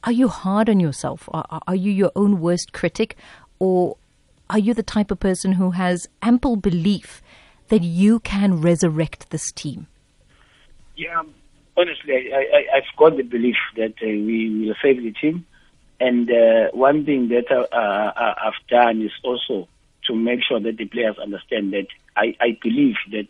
are 0.05 0.12
you 0.12 0.29
hard 0.29 0.68
on 0.68 0.79
yourself? 0.79 1.27
Are, 1.33 1.46
are- 1.48 1.62
are 1.66 1.74
you 1.74 1.90
your 1.90 2.12
own 2.14 2.40
worst 2.40 2.74
critic, 2.74 3.16
or 3.59 3.96
are 4.51 4.59
you 4.59 4.74
the 4.74 4.83
type 4.83 5.11
of 5.11 5.20
person 5.20 5.53
who 5.53 5.70
has 5.72 6.07
ample 6.22 6.57
belief 6.57 7.22
that 7.68 7.83
you 7.83 8.20
can 8.20 8.61
resurrect 8.61 9.31
this 9.31 9.52
team? 9.52 9.87
Yeah, 10.96 11.22
honestly, 11.76 12.33
I, 12.33 12.38
I, 12.38 12.76
I've 12.76 12.96
got 12.96 13.16
the 13.16 13.22
belief 13.22 13.57
that 13.76 13.94
uh, 14.02 14.07
we 14.07 14.66
will 14.66 14.74
save 14.83 15.02
the 15.02 15.12
team. 15.12 15.46
And 16.00 16.31
uh, 16.31 16.70
one 16.72 17.04
thing 17.04 17.28
that 17.28 17.50
uh, 17.50 17.74
uh, 17.74 18.35
I've 18.46 18.66
done 18.68 19.02
is 19.02 19.12
also 19.22 19.68
to 20.07 20.14
make 20.14 20.42
sure 20.42 20.61
that 20.61 20.76
the 20.76 20.85
players 20.87 21.18
understand 21.18 21.72
that 21.72 21.87
I, 22.16 22.37
I 22.40 22.59
believe 22.62 22.96
that 23.11 23.28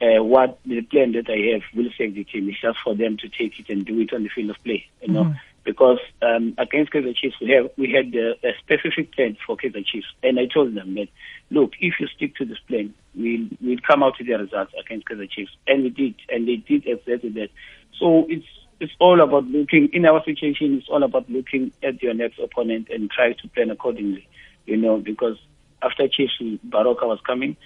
uh, 0.00 0.22
what 0.22 0.58
the 0.64 0.80
plan 0.82 1.12
that 1.12 1.28
I 1.28 1.52
have 1.52 1.62
will 1.74 1.90
save 1.96 2.14
the 2.14 2.24
team. 2.24 2.48
It's 2.48 2.60
just 2.60 2.78
for 2.82 2.94
them 2.94 3.16
to 3.18 3.28
take 3.28 3.58
it 3.60 3.68
and 3.68 3.84
do 3.84 4.00
it 4.00 4.12
on 4.12 4.22
the 4.22 4.28
field 4.30 4.50
of 4.50 4.62
play, 4.64 4.86
you 5.02 5.12
know. 5.12 5.34
Because 5.64 5.98
um, 6.22 6.54
against 6.56 6.90
Kaiser 6.90 7.12
Chiefs, 7.12 7.36
we 7.40 7.50
have 7.50 7.70
we 7.76 7.92
had 7.92 8.14
a 8.14 8.52
specific 8.60 9.12
plan 9.14 9.36
for 9.46 9.56
Kaiser 9.56 9.82
Chiefs, 9.82 10.06
and 10.22 10.38
I 10.38 10.46
told 10.46 10.74
them 10.74 10.94
that, 10.94 11.08
look, 11.50 11.72
if 11.80 11.94
you 12.00 12.06
stick 12.08 12.36
to 12.36 12.46
this 12.46 12.58
plan, 12.66 12.94
we'll 13.14 13.46
we'll 13.60 13.78
come 13.86 14.02
out 14.02 14.14
with 14.18 14.26
the 14.26 14.34
results 14.34 14.72
against 14.80 15.06
Kaiser 15.06 15.26
Chiefs, 15.26 15.52
and 15.66 15.82
we 15.82 15.90
did, 15.90 16.14
and 16.30 16.48
they 16.48 16.56
did 16.56 16.86
exactly 16.86 17.30
that. 17.30 17.50
So 17.98 18.26
it's 18.28 18.46
it's 18.80 18.92
all 18.98 19.20
about 19.20 19.44
looking 19.44 19.90
in 19.92 20.06
our 20.06 20.24
situation. 20.24 20.78
It's 20.78 20.88
all 20.88 21.02
about 21.02 21.28
looking 21.28 21.72
at 21.82 22.02
your 22.02 22.14
next 22.14 22.38
opponent 22.38 22.88
and 22.90 23.10
try 23.10 23.34
to 23.34 23.48
plan 23.48 23.70
accordingly, 23.70 24.26
you 24.64 24.78
know. 24.78 24.96
Because 24.96 25.36
after 25.82 26.08
Chiefs, 26.08 26.40
Baroka 26.66 27.02
was 27.02 27.20
coming, 27.26 27.56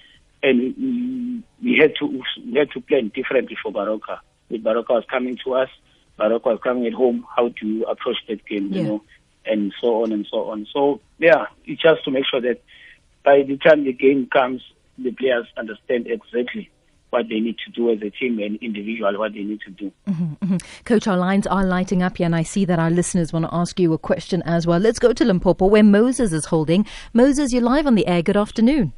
and 0.42 1.42
we, 1.62 1.78
had 1.78 1.94
to 2.00 2.06
we 2.06 2.58
had 2.58 2.70
to 2.72 2.80
plan 2.80 3.12
differently 3.14 3.56
for 3.62 3.72
Baroka. 3.72 4.18
Baroka 4.50 4.90
was 4.90 5.04
coming 5.08 5.38
to 5.44 5.54
us, 5.54 5.70
Baroka 6.18 6.46
was 6.46 6.60
coming 6.62 6.86
at 6.86 6.92
home. 6.92 7.26
How 7.34 7.48
to 7.48 7.66
you 7.66 7.84
approach 7.84 8.16
that 8.28 8.44
game, 8.46 8.68
Yeah. 8.72 8.82
you 8.82 8.88
know, 8.88 9.02
and 9.46 9.72
so 9.80 10.02
on 10.02 10.12
and 10.12 10.26
so 10.30 10.50
on. 10.50 10.66
So 10.72 11.00
yeah, 11.18 11.46
it's 11.66 11.82
just 11.82 12.04
to 12.04 12.10
make 12.10 12.24
sure 12.30 12.40
that 12.40 12.60
by 13.24 13.42
the 13.42 13.56
time 13.56 13.84
the 13.84 13.92
game 13.92 14.28
comes, 14.32 14.62
the 14.98 15.10
players 15.12 15.46
understand 15.56 16.06
exactly 16.06 16.70
what 17.10 17.28
they 17.28 17.38
need 17.40 17.56
to 17.64 17.70
do 17.70 17.90
as 17.90 17.98
a 18.02 18.10
team 18.10 18.38
and 18.40 18.56
individual 18.60 19.16
what 19.18 19.32
they 19.34 19.42
need 19.42 19.60
to 19.60 19.70
do. 19.70 19.92
Mhm. 20.08 20.60
Coach, 20.84 21.06
our 21.06 21.16
lines 21.16 21.46
are 21.46 21.64
lighting 21.64 22.02
up 22.02 22.16
here, 22.16 22.26
and 22.26 22.34
I 22.34 22.42
see 22.42 22.64
that 22.64 22.78
our 22.80 22.90
listeners 22.90 23.32
want 23.32 23.44
to 23.44 23.54
ask 23.54 23.78
you 23.78 23.92
a 23.92 23.98
question 23.98 24.42
as 24.44 24.66
well. 24.66 24.80
Let's 24.80 24.98
go 24.98 25.12
to 25.12 25.24
Limpopo, 25.24 25.66
where 25.66 25.84
Moses 25.84 26.32
is 26.32 26.46
holding. 26.46 26.84
Moses, 27.12 27.52
you're 27.52 27.62
live 27.62 27.86
on 27.86 27.94
the 27.94 28.06
air. 28.08 28.20
Good 28.22 28.36
afternoon. 28.36 28.92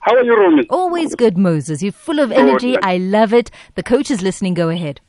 How 0.00 0.16
are 0.16 0.24
you, 0.24 0.34
Romy? 0.36 0.66
Always 0.68 1.14
good, 1.14 1.36
Moses. 1.38 1.82
You're 1.82 1.92
full 1.92 2.18
of 2.18 2.32
energy. 2.32 2.76
I 2.82 2.96
love 2.96 3.32
it. 3.32 3.50
The 3.76 3.82
coach 3.84 4.10
is 4.10 4.20
listening. 4.22 4.54
Go 4.54 4.68
ahead. 4.68 5.00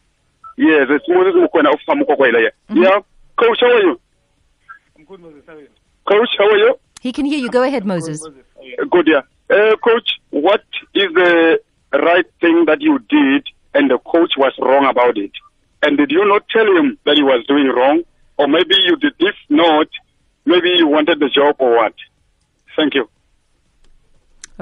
Yes, 0.61 0.85
it's 0.91 1.05
Moses 1.09 1.33
Mukwena 1.33 1.73
of 1.73 1.79
Samukokwela 1.87 2.37
here. 2.37 2.51
Yeah. 2.69 2.99
Coach, 3.35 3.57
how 3.61 3.71
are 3.71 3.81
you? 3.81 3.99
I'm 4.95 5.05
good, 5.05 5.19
Moses. 5.19 5.41
How 5.47 5.53
are 5.53 5.59
you? 5.61 5.67
Coach, 6.07 6.29
how 6.37 6.45
are 6.51 6.57
you? 6.57 6.75
He 7.01 7.11
can 7.11 7.25
hear 7.25 7.39
you. 7.39 7.49
Go 7.49 7.63
ahead, 7.63 7.83
Moses. 7.83 8.23
Uh, 8.23 8.29
Good, 8.91 9.07
yeah. 9.07 9.21
Uh, 9.49 9.75
coach, 9.77 10.19
what 10.29 10.63
is 10.93 11.11
the 11.15 11.59
right 11.93 12.25
thing 12.39 12.65
that 12.65 12.79
you 12.79 12.99
did 13.09 13.47
and 13.73 13.89
the 13.89 13.97
coach 13.97 14.33
was 14.37 14.53
wrong 14.59 14.85
about 14.85 15.17
it? 15.17 15.31
And 15.81 15.97
did 15.97 16.11
you 16.11 16.23
not 16.27 16.47
tell 16.49 16.67
him 16.77 16.99
that 17.05 17.17
he 17.17 17.23
was 17.23 17.43
doing 17.47 17.65
wrong? 17.65 18.03
Or 18.37 18.47
maybe 18.47 18.75
you 18.85 18.97
did, 18.97 19.13
if 19.17 19.35
not, 19.49 19.87
maybe 20.45 20.69
you 20.77 20.87
wanted 20.87 21.19
the 21.19 21.29
job 21.29 21.55
or 21.57 21.75
what? 21.77 21.95
Thank 22.75 22.93
you. 22.93 23.09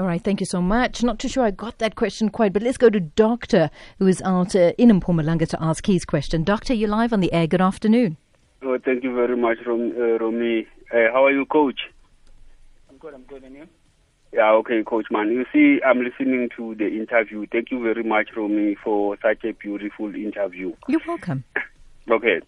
All 0.00 0.06
right, 0.06 0.24
thank 0.24 0.40
you 0.40 0.46
so 0.46 0.62
much. 0.62 1.02
Not 1.02 1.18
too 1.18 1.28
sure 1.28 1.44
I 1.44 1.50
got 1.50 1.76
that 1.76 1.94
question 1.94 2.30
quite, 2.30 2.54
but 2.54 2.62
let's 2.62 2.78
go 2.78 2.88
to 2.88 3.00
Doctor, 3.00 3.68
who 3.98 4.06
is 4.06 4.22
out 4.22 4.56
uh, 4.56 4.72
in 4.78 4.88
Mpumalanga 4.98 5.46
to 5.48 5.62
ask 5.62 5.84
his 5.84 6.06
question. 6.06 6.42
Doctor, 6.42 6.72
you're 6.72 6.88
live 6.88 7.12
on 7.12 7.20
the 7.20 7.30
air. 7.34 7.46
Good 7.46 7.60
afternoon. 7.60 8.16
Oh, 8.62 8.78
thank 8.82 9.04
you 9.04 9.14
very 9.14 9.36
much, 9.36 9.58
Rom, 9.66 9.92
uh, 9.94 10.16
Romy. 10.16 10.66
Uh, 10.90 11.12
how 11.12 11.26
are 11.26 11.30
you, 11.30 11.44
coach? 11.44 11.80
I'm 12.88 12.96
good. 12.96 13.12
I'm 13.12 13.24
good. 13.24 13.44
And 13.44 13.54
you? 13.54 13.66
Yeah, 14.32 14.52
okay, 14.52 14.82
Coach 14.82 15.04
Man. 15.10 15.28
You 15.32 15.44
see, 15.52 15.82
I'm 15.84 16.02
listening 16.02 16.48
to 16.56 16.74
the 16.76 16.86
interview. 16.86 17.44
Thank 17.52 17.70
you 17.70 17.82
very 17.82 18.02
much, 18.02 18.30
Romy, 18.34 18.78
for 18.82 19.18
such 19.20 19.44
a 19.44 19.52
beautiful 19.52 20.14
interview. 20.14 20.72
You're 20.88 21.02
welcome. 21.06 21.44
Okay. 22.10 22.40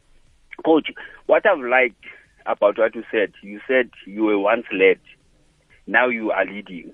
Coach, 0.64 0.88
what 1.26 1.44
I've 1.46 1.60
liked 1.62 2.02
about 2.46 2.78
what 2.78 2.94
you 2.94 3.04
said. 3.12 3.32
You 3.42 3.60
said 3.68 3.90
you 4.06 4.24
were 4.24 4.38
once 4.38 4.64
led, 4.72 4.98
now 5.86 6.08
you 6.08 6.30
are 6.30 6.46
leading. 6.46 6.92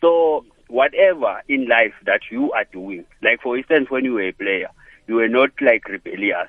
So 0.00 0.44
whatever 0.68 1.42
in 1.48 1.66
life 1.66 1.94
that 2.04 2.20
you 2.30 2.52
are 2.52 2.64
doing, 2.64 3.04
like 3.22 3.40
for 3.42 3.56
instance, 3.56 3.90
when 3.90 4.04
you 4.04 4.14
were 4.14 4.28
a 4.28 4.32
player, 4.32 4.68
you 5.06 5.16
were 5.16 5.28
not 5.28 5.50
like 5.60 5.88
rebellious. 5.88 6.48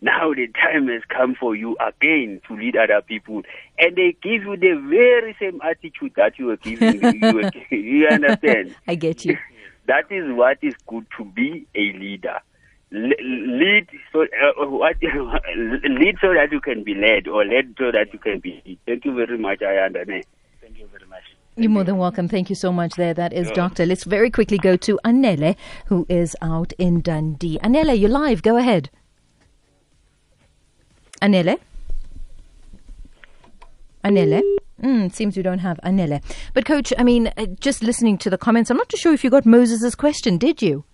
Now 0.00 0.32
the 0.32 0.46
time 0.48 0.86
has 0.88 1.02
come 1.08 1.34
for 1.34 1.56
you 1.56 1.76
again 1.80 2.40
to 2.46 2.54
lead 2.54 2.76
other 2.76 3.02
people, 3.02 3.42
and 3.78 3.96
they 3.96 4.16
give 4.22 4.42
you 4.44 4.56
the 4.56 4.74
very 4.88 5.36
same 5.40 5.60
attitude 5.62 6.12
that 6.16 6.38
you 6.38 6.46
were 6.46 6.56
giving. 6.56 7.20
you, 7.20 7.34
were, 7.34 7.50
you 7.76 8.06
understand? 8.06 8.74
I 8.86 8.94
get 8.94 9.24
you. 9.24 9.36
That 9.86 10.12
is 10.12 10.30
what 10.34 10.58
is 10.60 10.74
good 10.86 11.06
to 11.16 11.24
be 11.24 11.66
a 11.74 11.92
leader. 11.94 12.40
lead 12.90 13.88
so 14.12 14.20
uh, 14.22 14.66
what 14.66 14.96
lead 15.02 16.18
so 16.20 16.34
that 16.34 16.48
you 16.52 16.60
can 16.60 16.84
be 16.84 16.94
led, 16.94 17.26
or 17.26 17.42
led 17.42 17.74
so 17.78 17.90
that 17.90 18.12
you 18.12 18.18
can 18.18 18.38
be. 18.38 18.78
Thank 18.84 19.06
you 19.06 19.14
very 19.14 19.38
much, 19.38 19.62
I 19.62 19.76
understand. 19.78 20.24
Thank 20.60 20.78
you 20.78 20.88
very 20.88 21.06
much. 21.08 21.24
You're 21.58 21.70
more 21.70 21.82
than 21.82 21.98
welcome. 21.98 22.28
Thank 22.28 22.50
you 22.50 22.54
so 22.54 22.70
much 22.70 22.94
there. 22.94 23.12
That 23.12 23.32
is 23.32 23.50
Doctor. 23.50 23.84
Let's 23.84 24.04
very 24.04 24.30
quickly 24.30 24.58
go 24.58 24.76
to 24.76 24.96
Anele, 25.04 25.56
who 25.86 26.06
is 26.08 26.36
out 26.40 26.72
in 26.78 27.00
Dundee. 27.00 27.58
Anele, 27.64 27.98
you're 27.98 28.08
live. 28.08 28.42
Go 28.42 28.56
ahead. 28.56 28.90
Anele? 31.20 31.58
Anele? 34.04 34.40
Mm, 34.80 35.12
seems 35.12 35.36
we 35.36 35.42
don't 35.42 35.58
have 35.58 35.80
Anele. 35.82 36.22
But, 36.54 36.64
Coach, 36.64 36.92
I 36.96 37.02
mean, 37.02 37.32
uh, 37.36 37.46
just 37.58 37.82
listening 37.82 38.18
to 38.18 38.30
the 38.30 38.38
comments, 38.38 38.70
I'm 38.70 38.76
not 38.76 38.88
too 38.88 38.96
sure 38.96 39.12
if 39.12 39.24
you 39.24 39.30
got 39.30 39.44
Moses' 39.44 39.96
question, 39.96 40.38
did 40.38 40.62
you? 40.62 40.84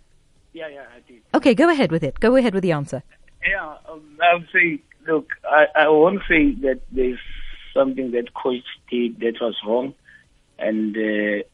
Yeah, 0.54 0.68
yeah, 0.68 0.84
I 0.96 1.00
did. 1.06 1.20
Okay, 1.34 1.54
go 1.54 1.68
ahead 1.68 1.92
with 1.92 2.02
it. 2.02 2.20
Go 2.20 2.36
ahead 2.36 2.54
with 2.54 2.62
the 2.62 2.72
answer. 2.72 3.02
Yeah, 3.46 3.74
um, 3.86 4.18
I 4.22 4.34
would 4.34 4.48
say, 4.50 4.80
look, 5.06 5.28
I, 5.44 5.66
I 5.74 5.88
won't 5.88 6.22
say 6.26 6.52
that 6.62 6.80
there's 6.90 7.18
something 7.74 8.12
that 8.12 8.32
coach 8.32 8.64
did 8.90 9.20
that 9.20 9.34
was 9.42 9.56
wrong, 9.66 9.92
and 10.58 10.96
uh, 10.96 11.44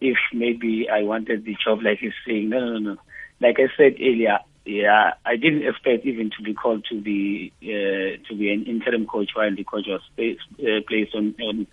if 0.00 0.16
maybe 0.32 0.88
I 0.90 1.02
wanted 1.02 1.44
the 1.44 1.56
job, 1.62 1.82
like 1.82 1.98
he's 1.98 2.12
saying, 2.26 2.50
no, 2.50 2.60
no, 2.60 2.78
no. 2.78 2.96
Like 3.40 3.56
I 3.58 3.68
said 3.76 3.94
earlier, 4.00 4.38
yeah, 4.64 5.14
I 5.24 5.36
didn't 5.36 5.66
expect 5.66 6.06
even 6.06 6.30
to 6.36 6.42
be 6.42 6.54
called 6.54 6.84
to 6.90 7.00
be 7.00 7.52
uh, 7.62 8.22
to 8.28 8.36
be 8.36 8.52
an 8.52 8.64
interim 8.64 9.06
coach 9.06 9.30
while 9.34 9.54
the 9.54 9.64
coach 9.64 9.84
was 9.86 10.00
placed, 10.16 10.40
uh, 10.60 10.80
placed 10.88 11.14
on, 11.14 11.34
on 11.40 11.66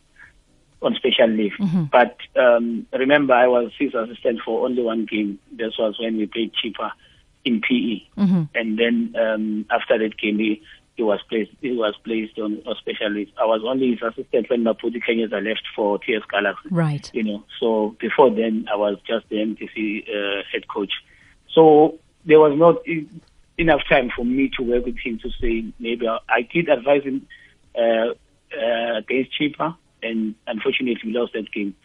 on 0.81 0.95
special 0.95 1.27
leave. 1.27 1.53
Mm-hmm. 1.59 1.83
But 1.91 2.17
um, 2.39 2.87
remember, 2.91 3.33
I 3.33 3.47
was 3.47 3.71
his 3.77 3.93
assistant 3.93 4.39
for 4.43 4.65
only 4.65 4.81
one 4.81 5.05
game. 5.05 5.39
This 5.51 5.73
was 5.77 5.97
when 5.99 6.17
we 6.17 6.25
played 6.25 6.51
Chippa 6.53 6.91
in 7.45 7.61
PE, 7.61 8.07
Mm-hmm. 8.17 8.43
and 8.53 8.77
then 8.77 9.15
um, 9.19 9.65
after 9.71 9.97
that 9.97 10.17
game, 10.17 10.37
he, 10.39 10.61
he 10.95 11.03
was 11.03 11.19
placed 11.29 11.51
he 11.61 11.71
was 11.71 11.95
placed 12.03 12.37
on 12.39 12.61
a 12.67 12.75
special 12.75 13.09
leave. 13.11 13.29
I 13.39 13.45
was 13.45 13.61
only 13.65 13.91
his 13.91 14.01
assistant 14.01 14.49
when 14.49 14.63
Mabhuti 14.63 15.01
Khenyeza 15.01 15.43
left 15.43 15.63
for 15.75 15.97
TS 15.99 16.23
Galaxy 16.29 16.69
Right. 16.69 17.09
you 17.13 17.23
know. 17.23 17.43
So 17.59 17.95
before 17.99 18.29
then, 18.29 18.67
I 18.71 18.75
was 18.75 18.97
just 19.07 19.29
the 19.29 19.37
MDC 19.37 20.03
uh, 20.09 20.43
head 20.51 20.67
coach. 20.67 20.91
So 21.53 21.97
there 22.25 22.39
was 22.39 22.57
not 22.57 22.83
enough 23.57 23.81
time 23.89 24.09
for 24.15 24.25
me 24.25 24.49
to 24.57 24.63
work 24.63 24.85
with 24.85 24.97
him 24.97 25.19
to 25.19 25.29
say 25.41 25.65
maybe 25.79 26.07
I, 26.07 26.19
I 26.29 26.41
did 26.41 26.69
advise 26.69 27.03
him 27.03 27.25
uh, 27.77 28.13
uh, 28.57 28.97
against 28.97 29.31
Chippa, 29.39 29.75
and 30.03 30.35
unfortunately 30.47 30.97
we 31.05 31.13
lost 31.13 31.33
that 31.33 31.51
game. 31.51 31.75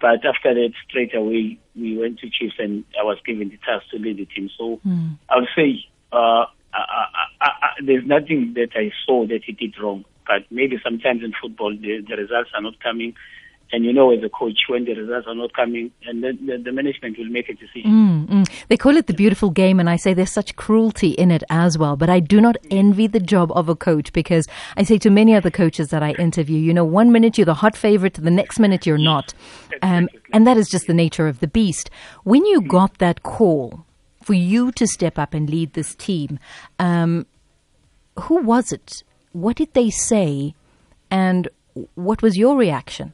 But 0.00 0.24
after 0.24 0.52
that, 0.54 0.72
straight 0.88 1.14
away 1.14 1.58
we 1.76 1.96
went 1.96 2.18
to 2.20 2.30
Chiefs, 2.30 2.54
and 2.58 2.84
I 2.98 3.04
was 3.04 3.18
given 3.24 3.48
the 3.50 3.56
task 3.58 3.88
to 3.90 3.98
lead 3.98 4.16
the 4.18 4.24
team. 4.26 4.50
So 4.56 4.80
I 5.28 5.36
would 5.36 5.48
say 5.54 5.84
uh, 6.12 6.46
I, 6.74 6.78
I, 6.78 7.06
I, 7.62 7.68
there's 7.84 8.04
nothing 8.04 8.54
that 8.54 8.70
I 8.74 8.92
saw 9.06 9.26
that 9.26 9.44
he 9.44 9.52
did 9.52 9.74
wrong. 9.80 10.04
But 10.26 10.42
maybe 10.50 10.78
sometimes 10.82 11.22
in 11.22 11.32
football 11.40 11.70
the, 11.70 12.04
the 12.08 12.16
results 12.16 12.50
are 12.54 12.62
not 12.62 12.80
coming, 12.80 13.14
and 13.72 13.84
you 13.84 13.92
know 13.92 14.12
as 14.12 14.22
a 14.22 14.28
coach 14.28 14.60
when 14.68 14.84
the 14.84 14.94
results 14.94 15.26
are 15.26 15.34
not 15.34 15.52
coming, 15.54 15.90
and 16.06 16.22
then 16.22 16.38
the, 16.46 16.58
the 16.58 16.72
management 16.72 17.18
will 17.18 17.26
make 17.26 17.48
a 17.48 17.54
decision. 17.54 17.90
Mm, 17.90 18.26
mm. 18.28 18.66
They 18.68 18.76
call 18.76 18.96
it 18.96 19.06
the 19.06 19.14
beautiful 19.14 19.50
game, 19.50 19.80
and 19.80 19.88
I 19.88 19.96
say 19.96 20.14
there's 20.14 20.30
such 20.30 20.54
cruelty 20.56 21.10
in 21.10 21.30
it 21.30 21.42
as 21.50 21.78
well. 21.78 21.96
But 21.96 22.10
I 22.10 22.20
do 22.20 22.40
not 22.40 22.56
envy 22.70 23.06
the 23.06 23.20
job 23.20 23.50
of 23.52 23.68
a 23.68 23.74
coach 23.74 24.12
because 24.12 24.46
I 24.76 24.84
say 24.84 24.98
to 24.98 25.10
many 25.10 25.34
other 25.34 25.50
coaches 25.50 25.88
that 25.88 26.02
I 26.02 26.12
interview, 26.12 26.58
you 26.58 26.74
know, 26.74 26.84
one 26.84 27.10
minute 27.10 27.38
you're 27.38 27.46
the 27.46 27.54
hot 27.54 27.76
favorite, 27.76 28.14
the 28.14 28.30
next 28.30 28.58
minute 28.58 28.86
you're 28.86 28.98
not. 28.98 29.34
Um, 29.80 30.08
and 30.32 30.46
that 30.46 30.56
is 30.56 30.68
just 30.68 30.86
the 30.86 30.94
nature 30.94 31.26
of 31.26 31.40
the 31.40 31.48
beast. 31.48 31.90
When 32.24 32.44
you 32.44 32.60
got 32.60 32.98
that 32.98 33.22
call 33.22 33.84
for 34.22 34.34
you 34.34 34.70
to 34.72 34.86
step 34.86 35.18
up 35.18 35.34
and 35.34 35.50
lead 35.50 35.72
this 35.72 35.94
team, 35.94 36.38
um, 36.78 37.26
who 38.18 38.42
was 38.42 38.72
it? 38.72 39.02
What 39.32 39.56
did 39.56 39.72
they 39.72 39.90
say? 39.90 40.54
And 41.10 41.48
what 41.94 42.22
was 42.22 42.36
your 42.36 42.56
reaction? 42.56 43.12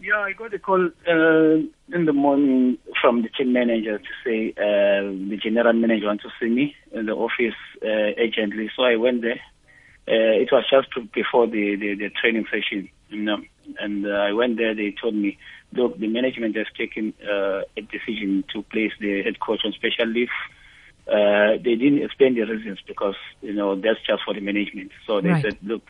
Yeah, 0.00 0.18
I 0.20 0.32
got 0.32 0.54
a 0.54 0.58
call 0.58 0.86
uh, 0.86 1.54
in 1.92 2.04
the 2.06 2.12
morning 2.12 2.78
from 3.00 3.22
the 3.22 3.28
team 3.28 3.52
manager 3.52 3.98
to 3.98 4.04
say 4.24 4.50
uh, 4.56 5.10
the 5.28 5.38
general 5.42 5.72
manager 5.72 6.06
wants 6.06 6.22
to 6.22 6.30
see 6.40 6.48
me 6.48 6.74
in 6.92 7.06
the 7.06 7.12
office 7.12 7.58
uh, 7.82 8.14
urgently. 8.16 8.70
So 8.76 8.84
I 8.84 8.96
went 8.96 9.22
there. 9.22 9.40
Uh, 10.06 10.40
it 10.40 10.48
was 10.52 10.64
just 10.70 10.88
before 11.12 11.46
the, 11.46 11.76
the, 11.76 11.94
the 11.96 12.10
training 12.10 12.46
session, 12.50 12.88
you 13.08 13.22
know. 13.22 13.38
And 13.80 14.06
uh, 14.06 14.10
I 14.10 14.32
went 14.32 14.56
there. 14.56 14.74
They 14.74 14.94
told 15.00 15.14
me, 15.14 15.36
look, 15.72 15.98
the 15.98 16.08
management 16.08 16.56
has 16.56 16.66
taken 16.76 17.12
uh, 17.22 17.62
a 17.76 17.82
decision 17.82 18.44
to 18.54 18.62
place 18.62 18.92
the 19.00 19.22
head 19.22 19.40
coach 19.40 19.60
on 19.64 19.72
special 19.72 20.06
leave. 20.06 20.30
Uh, 21.08 21.56
they 21.64 21.74
didn't 21.76 22.02
explain 22.02 22.34
the 22.34 22.42
reasons 22.42 22.78
because 22.86 23.14
you 23.40 23.54
know 23.54 23.74
that's 23.76 24.00
just 24.06 24.22
for 24.24 24.34
the 24.34 24.40
management. 24.40 24.90
So 25.06 25.20
they 25.20 25.30
Right. 25.30 25.42
said, 25.42 25.56
look, 25.62 25.82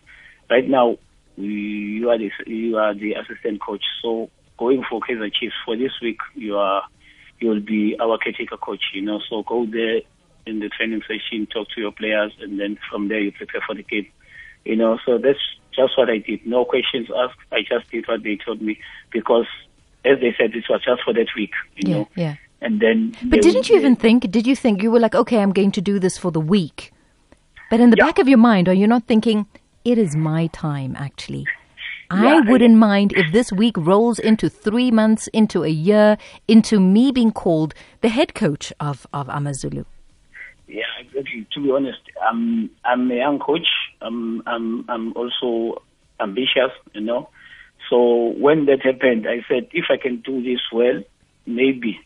right 0.51 0.69
now 0.69 0.99
you 1.37 2.09
are 2.11 2.19
the 2.19 2.31
you 2.47 2.77
are 2.77 2.95
the 2.95 3.15
assistant 3.15 3.61
coach. 3.61 3.83
So 4.03 4.31
going 4.59 4.85
for 4.89 5.01
Kaiser 5.01 5.31
Chiefs 5.31 5.55
for 5.65 5.77
this 5.77 5.93
week, 6.03 6.19
you 6.35 6.57
are 6.57 6.83
you 7.41 7.49
will 7.49 7.61
be 7.61 7.97
our 8.01 8.19
caretaker 8.19 8.57
coach. 8.57 8.83
You 8.95 9.03
know, 9.03 9.21
so 9.29 9.43
go 9.43 9.67
there 9.67 10.01
in 10.47 10.61
the 10.61 10.69
training 10.69 11.03
session, 11.03 11.47
talk 11.47 11.69
to 11.75 11.81
your 11.81 11.93
players, 11.93 12.33
and 12.41 12.59
then 12.59 12.79
from 12.91 13.09
there 13.09 13.21
you 13.21 13.33
prepare 13.33 13.63
for 13.67 13.75
the 13.75 13.83
game. 13.83 14.07
You 14.65 14.77
know, 14.77 14.99
so 15.05 15.19
that's 15.19 15.39
just 15.75 15.97
what 15.97 16.11
I 16.11 16.19
did. 16.19 16.41
No 16.47 16.65
questions 16.65 17.09
asked. 17.17 17.39
I 17.53 17.61
just 17.61 17.91
did 17.91 18.07
what 18.09 18.23
they 18.23 18.39
told 18.45 18.61
me 18.61 18.79
because, 19.13 19.47
as 20.05 20.19
they 20.21 20.35
said, 20.39 20.53
this 20.53 20.69
was 20.69 20.83
just 20.85 21.03
for 21.05 21.13
that 21.15 21.29
week. 21.37 21.53
You 21.77 21.89
Yeah, 21.89 21.95
know, 21.95 22.09
yeah. 22.17 22.35
And 22.61 22.81
then. 22.81 23.17
But 23.25 23.43
didn't 23.43 23.69
you 23.69 23.77
even 23.77 23.97
think, 23.97 24.31
did 24.31 24.47
you 24.47 24.57
think, 24.57 24.83
you 24.83 24.91
were 24.91 25.01
like, 25.01 25.15
okay, 25.15 25.39
I'm 25.41 25.53
going 25.53 25.73
to 25.73 25.81
do 25.81 25.99
this 25.99 26.19
for 26.19 26.31
the 26.31 26.41
week. 26.41 26.93
But 27.71 27.81
in 27.81 27.91
the 27.91 27.97
Yeah. 27.99 28.07
back 28.07 28.19
of 28.19 28.29
your 28.29 28.39
mind, 28.39 28.69
are 28.69 28.75
you 28.75 28.87
not 28.87 29.05
thinking, 29.07 29.47
it 29.85 29.99
is 29.99 30.17
my 30.17 30.47
time, 30.49 30.97
actually? 30.99 31.47
I 32.11 32.25
Yeah, 32.25 32.41
I- 32.45 32.51
wouldn't 32.51 32.77
mind 32.77 33.13
if 33.13 33.33
this 33.33 33.53
week 33.53 33.77
rolls 33.77 34.19
into 34.19 34.49
three 34.49 34.91
months, 34.91 35.27
into 35.29 35.63
a 35.65 35.69
year, 35.69 36.17
into 36.47 36.81
me 36.81 37.13
being 37.13 37.33
called 37.33 37.75
the 38.01 38.09
head 38.09 38.35
coach 38.35 38.73
of, 38.81 39.07
of 39.13 39.29
Amazulu. 39.29 39.85
Yeah, 40.67 40.85
exactly. 41.01 41.47
To 41.55 41.61
be 41.63 41.71
honest, 41.71 42.01
I'm 42.31 42.69
I'm 42.85 43.11
a 43.11 43.15
young 43.15 43.39
coach. 43.39 43.67
I'm 44.03 44.43
I'm 44.47 44.85
I'm 44.91 45.13
also 45.15 45.83
ambitious, 46.21 46.73
you 46.93 47.01
know. 47.01 47.31
So 47.89 48.35
when 48.39 48.67
that 48.67 48.83
happened, 48.83 49.27
I 49.27 49.45
said 49.49 49.69
if 49.73 49.87
I 49.89 49.97
can 49.97 50.21
do 50.21 50.43
this 50.43 50.61
well, 50.71 51.03
maybe 51.47 51.99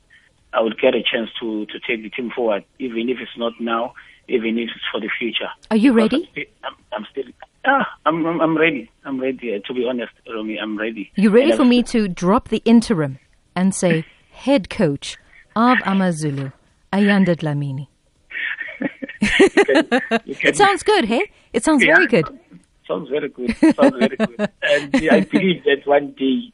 I 0.52 0.60
would 0.60 0.78
get 0.80 0.94
a 0.94 1.02
chance 1.02 1.30
to 1.40 1.66
to 1.66 1.78
take 1.86 2.02
the 2.02 2.10
team 2.10 2.30
forward, 2.34 2.64
even 2.78 3.08
if 3.08 3.18
it's 3.20 3.36
not 3.36 3.52
now, 3.60 3.94
even 4.28 4.58
if 4.58 4.68
it's 4.74 4.84
for 4.92 5.00
the 5.00 5.08
future. 5.18 5.48
Are 5.70 5.76
you 5.76 5.92
ready? 5.92 6.30
I'm 6.64 6.74
I'm, 6.92 7.06
still 7.10 7.24
ah, 7.66 7.86
I'm, 8.06 8.24
I'm 8.26 8.40
I'm 8.40 8.56
ready. 8.56 8.90
I'm 9.04 9.20
ready. 9.20 9.54
Uh, 9.54 9.60
to 9.66 9.74
be 9.74 9.86
honest, 9.88 10.12
Romy, 10.28 10.58
I'm 10.58 10.78
ready. 10.78 11.10
You 11.16 11.30
ready 11.30 11.52
for 11.52 11.64
me 11.64 11.82
to 11.84 12.08
drop 12.08 12.48
the 12.48 12.62
interim 12.64 13.18
and 13.56 13.74
say, 13.74 14.04
head 14.30 14.68
coach 14.70 15.16
of 15.56 15.78
Amazulu, 15.84 16.50
Ayanda 16.92 17.36
Dlamini? 17.36 17.88
It 20.24 20.56
sounds 20.56 20.82
good, 20.82 21.04
hey? 21.06 21.30
It 21.52 21.64
sounds 21.64 21.82
Yeah. 21.84 21.94
very 21.94 22.06
good. 22.06 22.28
Sounds 22.86 23.08
very 23.08 23.28
good. 23.28 23.54
Sounds 23.76 23.94
very 23.96 24.16
good. 24.16 24.48
And 24.62 24.94
I 25.10 25.20
believe 25.20 25.64
that 25.64 25.86
one 25.86 26.12
day, 26.12 26.52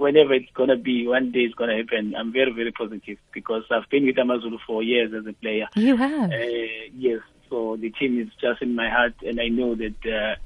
whenever 0.00 0.32
it's 0.32 0.50
gonna 0.54 0.76
be, 0.76 1.06
one 1.06 1.30
day 1.30 1.40
it's 1.40 1.54
gonna 1.54 1.76
happen. 1.76 2.14
I'm 2.16 2.32
very, 2.32 2.52
very 2.52 2.72
positive 2.72 3.18
because 3.32 3.64
I've 3.70 3.88
been 3.90 4.06
with 4.06 4.18
Amazulu 4.18 4.58
for 4.66 4.82
years 4.82 5.12
as 5.12 5.26
a 5.26 5.34
player. 5.34 5.68
You 5.74 5.96
have. 5.96 6.32
Uh, 6.32 6.88
yes, 6.94 7.20
so 7.50 7.76
the 7.76 7.90
team 7.90 8.18
is 8.18 8.28
just 8.40 8.62
in 8.62 8.74
my 8.74 8.88
heart, 8.88 9.14
and 9.22 9.38
I 9.38 9.48
know 9.48 9.74
that 9.74 9.96
uh, 10.06 10.36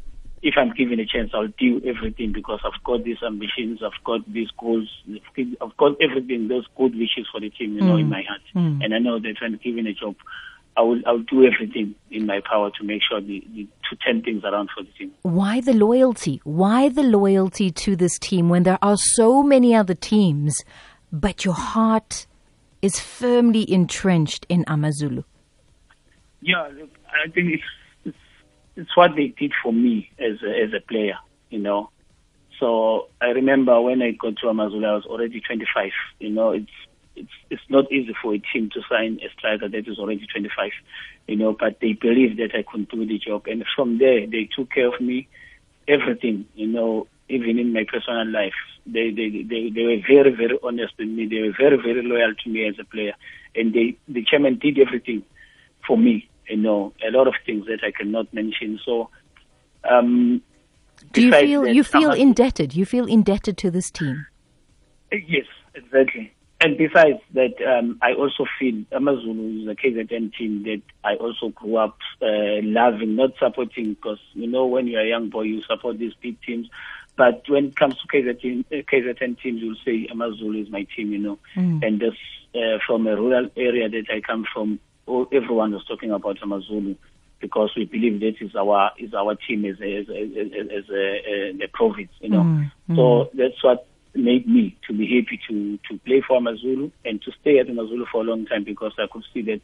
if 0.43 0.55
I'm 0.59 0.75
given 0.75 0.99
a 0.99 1.07
chance, 1.07 1.31
I'll 1.33 1.47
do 1.47 1.81
everything 1.87 2.33
because 2.33 2.61
I've 2.65 2.83
got 2.83 3.05
these 3.05 3.23
ambitions, 3.25 3.81
I've 3.83 4.03
got 4.05 4.21
these 4.31 4.49
goals, 4.59 4.89
I've 5.63 5.77
got 5.77 5.93
everything, 6.03 6.49
those 6.49 6.67
good 6.77 6.95
wishes 6.95 7.27
for 7.31 7.41
the 7.41 7.51
team, 7.51 7.75
you 7.75 7.81
know, 7.83 7.97
in 7.97 8.09
my 8.11 8.23
heart. 8.29 8.43
And 8.83 8.93
I 8.93 8.99
know 8.99 9.21
that 9.21 9.37
when 9.41 9.59
given 9.63 9.87
a 9.87 9.95
job, 9.95 10.17
I 10.77 10.83
will 10.83 11.01
I'll 11.07 11.19
do 11.21 11.45
everything 11.45 11.95
in 12.11 12.27
my 12.27 12.41
power 12.41 12.71
to 12.79 12.85
make 12.85 13.03
sure 13.09 13.21
the, 13.21 13.47
the 13.55 13.69
to 13.91 13.97
turn 13.97 14.23
things 14.23 14.43
around 14.45 14.71
for 14.75 14.83
the 14.83 14.91
team. 14.99 15.13
Why 15.23 15.61
the 15.61 15.73
loyalty? 15.73 16.41
Why 16.45 16.89
the 16.89 17.03
loyalty 17.03 17.71
to 17.71 17.97
this 17.97 18.19
team 18.19 18.49
when 18.49 18.65
there 18.65 18.79
are 18.83 18.97
so 18.97 19.43
many 19.43 19.75
other 19.75 19.95
teams, 19.95 20.65
but 21.13 21.45
your 21.45 21.55
heart 21.55 22.27
is 22.83 22.99
firmly 22.99 23.71
entrenched 23.71 24.47
in 24.49 24.65
Amazulu? 24.67 25.23
Yeah, 26.41 26.69
look, 26.77 26.91
I 27.09 27.31
think 27.31 27.55
it's, 27.55 27.63
it's 28.05 28.17
it's 28.77 28.97
what 28.97 29.13
they 29.17 29.29
did 29.29 29.53
for 29.63 29.73
me 29.73 30.11
as 30.19 30.43
a, 30.43 30.63
as 30.63 30.73
a 30.75 30.81
player, 30.81 31.19
you 31.51 31.61
know. 31.61 31.91
So 32.59 33.09
I 33.21 33.27
remember 33.27 33.81
when 33.81 34.03
I 34.03 34.11
got 34.11 34.37
to 34.39 34.49
Amazulu, 34.49 34.87
I 34.87 34.95
was 34.95 35.07
already 35.07 35.41
25. 35.41 35.91
You 36.19 36.31
know, 36.31 36.51
it's 36.51 36.71
it's 37.17 37.31
it's 37.51 37.63
not 37.69 37.91
easy 37.93 38.15
for 38.21 38.35
a 38.35 38.39
team 38.53 38.71
to 38.71 38.81
sign 38.89 39.21
a 39.25 39.29
striker 39.37 39.69
that 39.69 39.89
is 39.89 39.99
already 39.99 40.27
25. 40.27 40.71
You 41.27 41.37
know, 41.37 41.57
but 41.59 41.79
they 41.81 41.93
believed 41.93 42.39
that 42.39 42.55
I 42.55 42.63
could 42.63 42.89
do 42.89 43.07
the 43.07 43.19
job, 43.19 43.47
and 43.47 43.65
from 43.75 43.99
there 43.99 44.27
they 44.27 44.49
took 44.55 44.71
care 44.71 44.93
of 44.93 45.01
me, 45.01 45.29
everything. 45.89 46.47
You 46.55 46.67
know, 46.67 47.07
even 47.29 47.59
in 47.59 47.73
my 47.73 47.85
personal 47.91 48.27
life, 48.27 48.55
they 48.87 49.11
they 49.11 49.43
they, 49.49 49.71
they 49.71 49.83
were 49.83 50.03
very 50.07 50.35
very 50.35 50.59
honest 50.63 50.95
with 50.99 51.09
me. 51.09 51.27
They 51.27 51.41
were 51.41 51.55
very 51.57 51.77
very 51.77 52.03
loyal 52.03 52.35
to 52.35 52.51
me 52.51 52.67
as 52.67 52.75
a 52.79 52.85
player, 52.85 53.15
and 53.55 53.73
they 53.73 53.97
the 54.09 54.25
chairman 54.25 54.59
did 54.59 54.79
everything 54.79 55.23
for 55.87 55.97
me. 55.97 56.29
You 56.49 56.59
know, 56.59 56.93
a 57.07 57.11
lot 57.11 57.27
of 57.27 57.35
things 57.47 57.67
that 57.67 57.81
I 57.85 57.91
cannot 57.91 58.33
mention. 58.33 58.81
So. 58.85 59.11
Um, 59.89 60.43
do 61.13 61.23
you 61.23 61.31
feel 61.31 61.67
you 61.67 61.85
feel 61.85 62.13
indebted? 62.13 62.75
You 62.75 62.87
feel 62.87 63.05
indebted 63.05 63.59
to 63.59 63.71
this 63.71 63.91
team. 63.91 64.27
Yes, 65.13 65.45
exactly. 65.75 66.33
And 66.65 66.79
besides 66.79 67.19
that, 67.35 67.61
um, 67.61 67.99
I 68.01 68.15
also 68.15 68.47
feel 68.59 68.85
Amazulu 68.91 69.61
is 69.61 69.69
a 69.69 69.75
KZN 69.75 70.35
team 70.35 70.63
that 70.63 70.81
I 71.05 71.17
also 71.17 71.51
grew 71.51 71.77
up 71.77 71.99
uh, 72.23 72.63
loving, 72.63 73.17
not 73.17 73.33
supporting, 73.39 73.93
because 73.93 74.19
you 74.33 74.47
know 74.47 74.65
when 74.65 74.87
you're 74.87 75.03
a 75.03 75.07
young 75.07 75.29
boy, 75.29 75.43
you 75.43 75.61
support 75.61 75.99
these 75.99 76.15
big 76.23 76.41
teams. 76.41 76.71
But 77.17 77.43
when 77.49 77.67
it 77.67 77.77
comes 77.77 77.97
to 78.01 78.09
KZN, 78.09 78.65
uh, 78.73 78.77
KZN 78.77 79.39
teams, 79.43 79.61
you'll 79.61 79.77
say 79.85 80.09
Amazulu 80.11 80.63
is 80.63 80.71
my 80.71 80.87
team, 80.97 81.13
you 81.13 81.19
know. 81.19 81.39
And 81.83 82.01
this, 82.01 82.15
uh, 82.55 82.79
from 82.87 83.07
a 83.09 83.15
rural 83.15 83.51
area 83.59 83.91
that 83.91 84.07
I 84.11 84.23
come 84.23 84.47
from, 84.51 84.81
all, 85.05 85.29
everyone 85.33 85.73
was 85.73 85.85
talking 85.85 86.13
about 86.13 86.43
Amazulu 86.43 86.95
because 87.41 87.73
we 87.77 87.85
believe 87.85 88.21
that 88.21 88.37
is 88.41 88.57
our 88.57 88.91
is 88.99 89.13
our 89.13 89.35
team 89.35 89.67
as 89.67 89.79
a, 89.83 89.97
as 89.97 90.09
a, 90.09 90.19
as 90.23 90.51
a, 90.55 90.79
as 90.79 90.85
a, 90.89 91.65
a 91.65 91.69
province, 91.75 92.13
you 92.21 92.31
know. 92.31 92.65
So 92.97 93.31
that's 93.35 93.63
what 93.63 93.87
made 94.15 94.47
me 94.49 94.77
to 94.87 94.93
be 94.93 95.07
happy 95.07 95.41
to 95.49 95.79
to 95.89 95.99
play 96.05 96.23
for 96.27 96.37
Amazulu 96.39 96.91
and 97.05 97.21
to 97.23 97.33
stay 97.41 97.59
at 97.59 97.69
Amazulu 97.69 98.07
for 98.11 98.23
a 98.23 98.25
long 98.25 98.47
time 98.47 98.65
because 98.65 98.93
I 98.99 99.07
could 99.11 99.25
see 99.33 99.43
that 99.43 99.61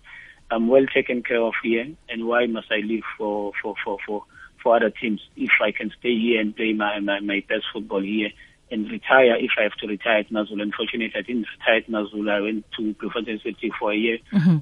I'm 0.51 0.69
well 0.69 0.87
taken 0.93 1.23
care 1.23 1.41
of 1.41 1.55
here 1.63 1.87
and 2.09 2.27
why 2.27 2.47
must 2.47 2.71
I 2.71 2.81
leave 2.85 3.05
for 3.17 3.53
for 3.63 3.75
for 3.85 3.99
for, 4.07 4.25
for 4.63 4.77
other 4.77 4.91
teams 4.91 5.21
if 5.37 5.51
I 5.63 5.71
can 5.73 5.91
stay 5.99 6.19
here 6.19 6.41
and 6.41 6.55
play 6.55 6.73
my, 6.73 6.99
my, 7.01 7.21
my 7.21 7.45
best 7.49 7.65
football 7.73 8.03
here 8.03 8.31
and 8.71 8.91
retire 8.91 9.37
if 9.37 9.51
I 9.59 9.63
have 9.65 9.75
to 9.81 9.87
retire 9.87 10.19
at 10.19 10.31
Mazulu. 10.31 10.63
Unfortunately, 10.63 11.13
I 11.17 11.23
didn't 11.23 11.47
retire 11.59 11.79
at 11.79 11.89
Mazulu. 11.89 12.31
I 12.31 12.41
went 12.41 12.65
to 12.77 12.95
Bloemfontein 12.95 13.41
City 13.43 13.73
for 13.79 13.93
a 13.93 13.97
year. 13.97 14.19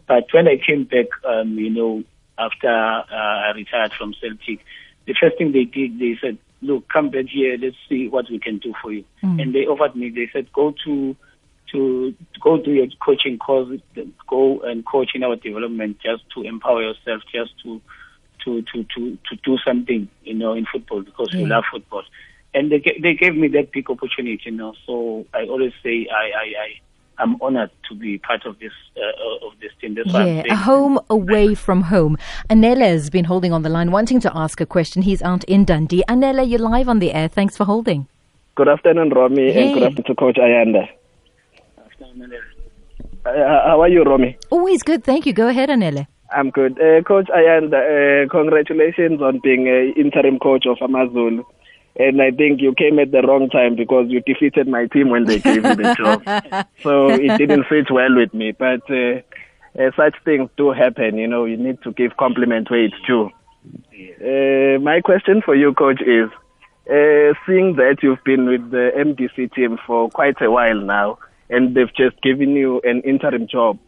But 0.06 0.24
when 0.32 0.48
I 0.48 0.56
came 0.64 0.84
back, 0.84 1.06
um, 1.26 1.58
you 1.58 1.70
know, 1.70 2.04
after 2.38 2.68
uh, 2.68 3.04
I 3.12 3.52
retired 3.54 3.92
from 3.92 4.14
Celtic, 4.20 4.64
the 5.06 5.14
first 5.20 5.36
thing 5.36 5.52
they 5.52 5.64
did, 5.64 5.98
they 5.98 6.16
said, 6.22 6.38
look, 6.60 6.88
come 6.88 7.10
back 7.10 7.26
here, 7.26 7.56
let's 7.60 7.76
see 7.88 8.08
what 8.08 8.30
we 8.30 8.38
can 8.38 8.58
do 8.58 8.74
for 8.82 8.92
you. 8.92 9.04
Mm. 9.22 9.42
And 9.42 9.54
they 9.54 9.66
offered 9.66 9.96
me, 9.96 10.10
they 10.10 10.28
said, 10.32 10.52
go 10.52 10.74
to 10.84 11.16
to 11.72 12.14
go 12.40 12.56
do 12.56 12.72
your 12.72 12.86
coaching 13.04 13.38
course, 13.38 13.78
go 14.26 14.60
and 14.60 14.86
coach 14.86 15.10
in 15.14 15.22
our 15.22 15.36
development 15.36 15.98
just 16.00 16.22
to 16.34 16.42
empower 16.42 16.82
yourself, 16.82 17.22
just 17.32 17.52
to 17.62 17.80
to 18.44 18.62
to 18.62 18.84
to 18.84 19.18
to 19.28 19.36
do 19.44 19.58
something, 19.58 20.08
you 20.22 20.34
know, 20.34 20.54
in 20.54 20.66
football 20.66 21.02
because 21.02 21.32
you 21.32 21.46
love 21.46 21.64
football. 21.70 22.02
And 22.54 22.72
they 22.72 22.78
they 23.02 23.14
gave 23.14 23.36
me 23.36 23.48
that 23.48 23.72
big 23.72 23.90
opportunity, 23.90 24.40
you 24.44 24.52
know. 24.52 24.74
So 24.86 25.26
I 25.34 25.44
always 25.44 25.72
say 25.82 26.08
I 26.10 26.30
I 26.30 26.54
I 26.62 26.80
I'm 27.18 27.40
honored 27.42 27.70
to 27.88 27.94
be 27.94 28.18
part 28.18 28.46
of 28.46 28.58
this 28.60 28.72
uh, 28.96 29.46
of 29.46 29.52
this 29.60 29.72
team. 29.80 29.94
That's 29.94 30.08
Yeah, 30.12 30.42
a 30.50 30.56
home 30.56 31.00
away 31.10 31.54
from 31.54 31.82
home. 31.82 32.16
Anela 32.48 32.80
has 32.94 33.10
been 33.10 33.24
holding 33.24 33.52
on 33.52 33.62
the 33.62 33.68
line, 33.68 33.90
wanting 33.90 34.20
to 34.20 34.30
ask 34.36 34.60
a 34.60 34.66
question. 34.66 35.02
He's 35.02 35.22
out 35.22 35.44
in 35.44 35.64
Dundee. 35.64 36.04
Anela, 36.08 36.48
you're 36.48 36.58
live 36.60 36.88
on 36.88 36.98
the 37.00 37.12
air. 37.12 37.28
Thanks 37.28 37.56
for 37.56 37.64
holding. 37.64 38.06
Good 38.54 38.68
afternoon, 38.68 39.10
Romy, 39.10 39.52
Hey. 39.52 39.64
and 39.66 39.74
good 39.74 39.82
afternoon 39.84 40.04
to 40.04 40.14
Coach 40.14 40.36
Ayanda. 40.36 40.88
Uh, 43.26 43.32
how 43.68 43.80
are 43.82 43.88
you, 43.88 44.02
Romy? 44.04 44.36
Always 44.50 44.82
good. 44.82 45.04
Thank 45.04 45.26
you. 45.26 45.32
Go 45.32 45.48
ahead, 45.48 45.68
Anela. 45.68 46.06
I'm 46.34 46.50
good. 46.50 46.78
Uh, 46.80 47.02
coach 47.02 47.28
Ayanda, 47.28 48.24
uh, 48.24 48.28
congratulations 48.28 49.20
on 49.22 49.40
being 49.42 49.66
uh, 49.68 49.98
interim 50.00 50.38
coach 50.38 50.66
of 50.66 50.76
Amazulu. 50.82 51.42
And 51.98 52.22
I 52.22 52.30
think 52.30 52.60
you 52.60 52.74
came 52.74 52.98
at 53.00 53.10
the 53.10 53.22
wrong 53.22 53.50
time 53.50 53.74
because 53.74 54.06
you 54.08 54.20
defeated 54.20 54.68
my 54.68 54.86
team 54.86 55.10
when 55.10 55.24
they 55.24 55.40
gave 55.40 55.56
you 55.56 55.74
the 55.74 55.94
job. 55.98 56.66
so 56.82 57.08
it 57.08 57.36
didn't 57.38 57.64
fit 57.64 57.90
well 57.90 58.14
with 58.14 58.32
me. 58.32 58.52
But 58.52 58.88
uh, 58.88 59.20
uh, 59.78 59.90
such 59.96 60.14
things 60.24 60.48
do 60.56 60.70
happen. 60.70 61.18
You 61.18 61.26
know, 61.26 61.44
you 61.44 61.56
need 61.56 61.82
to 61.82 61.92
give 61.92 62.16
compliment 62.16 62.70
where 62.70 62.84
it's 62.84 62.94
due. 63.06 63.30
Uh, 64.20 64.78
my 64.80 65.00
question 65.00 65.42
for 65.42 65.54
you, 65.54 65.74
coach, 65.74 66.00
is 66.00 66.30
uh, 66.88 67.34
seeing 67.46 67.76
that 67.76 67.96
you've 68.02 68.22
been 68.24 68.46
with 68.46 68.70
the 68.70 68.90
MDC 68.96 69.52
team 69.52 69.78
for 69.86 70.08
quite 70.08 70.40
a 70.40 70.50
while 70.50 70.80
now, 70.80 71.18
and 71.50 71.74
they've 71.74 71.94
just 71.94 72.20
given 72.22 72.50
you 72.50 72.80
an 72.84 73.02
interim 73.02 73.46
job 73.46 73.78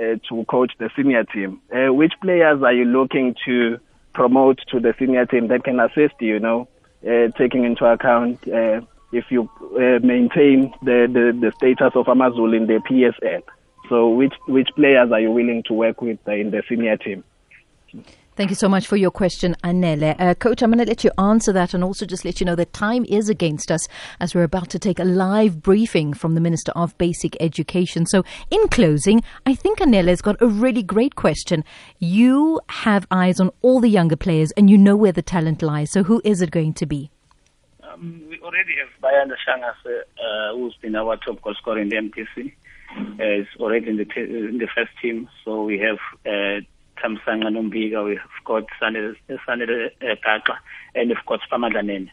uh, 0.00 0.16
to 0.28 0.44
coach 0.48 0.72
the 0.78 0.90
senior 0.96 1.24
team. 1.24 1.60
Uh, 1.70 1.92
which 1.92 2.14
players 2.22 2.62
are 2.62 2.72
you 2.72 2.84
looking 2.84 3.34
to 3.44 3.78
promote 4.14 4.58
to 4.70 4.80
the 4.80 4.94
senior 4.98 5.26
team 5.26 5.48
that 5.48 5.64
can 5.64 5.78
assist 5.80 6.14
you? 6.20 6.34
You 6.34 6.40
know, 6.40 6.68
taking 7.02 7.64
into 7.64 7.84
account 7.84 8.46
uh, 8.48 8.80
if 9.12 9.24
you 9.30 9.48
uh, 9.76 10.04
maintain 10.04 10.72
the, 10.82 11.08
the, 11.10 11.36
the 11.40 11.52
status 11.56 11.92
of 11.94 12.08
Amazulu 12.08 12.56
in 12.56 12.66
the 12.66 12.80
PSL. 12.88 13.42
So, 13.88 14.10
which 14.10 14.34
which 14.46 14.68
players 14.76 15.10
are 15.12 15.20
you 15.20 15.30
willing 15.30 15.62
to 15.64 15.72
work 15.72 16.02
with 16.02 16.18
uh, 16.28 16.32
in 16.32 16.50
the 16.50 16.62
senior 16.68 16.96
team? 16.98 17.24
Thank 18.38 18.50
you 18.50 18.56
so 18.56 18.68
much 18.68 18.86
for 18.86 18.96
your 18.96 19.10
question, 19.10 19.56
Anele. 19.64 20.14
Uh, 20.16 20.32
Coach, 20.32 20.62
I'm 20.62 20.70
going 20.70 20.78
to 20.78 20.88
let 20.88 21.02
you 21.02 21.10
answer 21.18 21.52
that 21.54 21.74
and 21.74 21.82
also 21.82 22.06
just 22.06 22.24
let 22.24 22.38
you 22.38 22.46
know 22.46 22.54
that 22.54 22.72
time 22.72 23.04
is 23.08 23.28
against 23.28 23.72
us 23.72 23.88
as 24.20 24.32
we're 24.32 24.44
about 24.44 24.70
to 24.70 24.78
take 24.78 25.00
a 25.00 25.04
live 25.04 25.60
briefing 25.60 26.14
from 26.14 26.36
the 26.36 26.40
Minister 26.40 26.70
of 26.76 26.96
Basic 26.98 27.36
Education. 27.40 28.06
So, 28.06 28.22
in 28.52 28.68
closing, 28.68 29.24
I 29.44 29.56
think 29.56 29.80
Anele's 29.80 30.22
got 30.22 30.40
a 30.40 30.46
really 30.46 30.84
great 30.84 31.16
question. 31.16 31.64
You 31.98 32.60
have 32.68 33.08
eyes 33.10 33.40
on 33.40 33.50
all 33.60 33.80
the 33.80 33.88
younger 33.88 34.14
players 34.14 34.52
and 34.52 34.70
you 34.70 34.78
know 34.78 34.94
where 34.94 35.10
the 35.10 35.20
talent 35.20 35.60
lies. 35.60 35.90
So, 35.90 36.04
who 36.04 36.22
is 36.24 36.40
it 36.40 36.52
going 36.52 36.74
to 36.74 36.86
be? 36.86 37.10
Um, 37.82 38.22
we 38.30 38.38
already 38.38 38.74
have 38.78 39.02
Bayanda 39.02 39.34
Shangas, 39.44 39.84
uh, 39.84 40.54
who's 40.54 40.76
been 40.80 40.94
our 40.94 41.16
top 41.16 41.42
goal 41.42 41.56
scorer 41.58 41.80
in 41.80 41.88
the 41.88 41.96
MDC. 41.96 42.52
Uh, 43.18 43.40
is 43.40 43.48
already 43.58 43.88
in 43.88 43.96
the 43.96 44.04
t- 44.04 44.20
in 44.20 44.58
the 44.58 44.68
first 44.72 44.92
team. 45.02 45.28
So 45.44 45.64
we 45.64 45.80
have 45.80 45.98
uh, 47.02 47.08
Tamsanga 47.08 47.48
Nombiga, 47.48 48.04
we've 48.04 48.18
got 48.44 48.64
Sanele 48.80 49.16
Sanele, 49.46 49.90
uh, 50.02 50.16
Kaka, 50.22 50.58
and 50.94 51.10
of 51.10 51.18
course 51.26 51.40
Pamadlanen. 51.50 52.10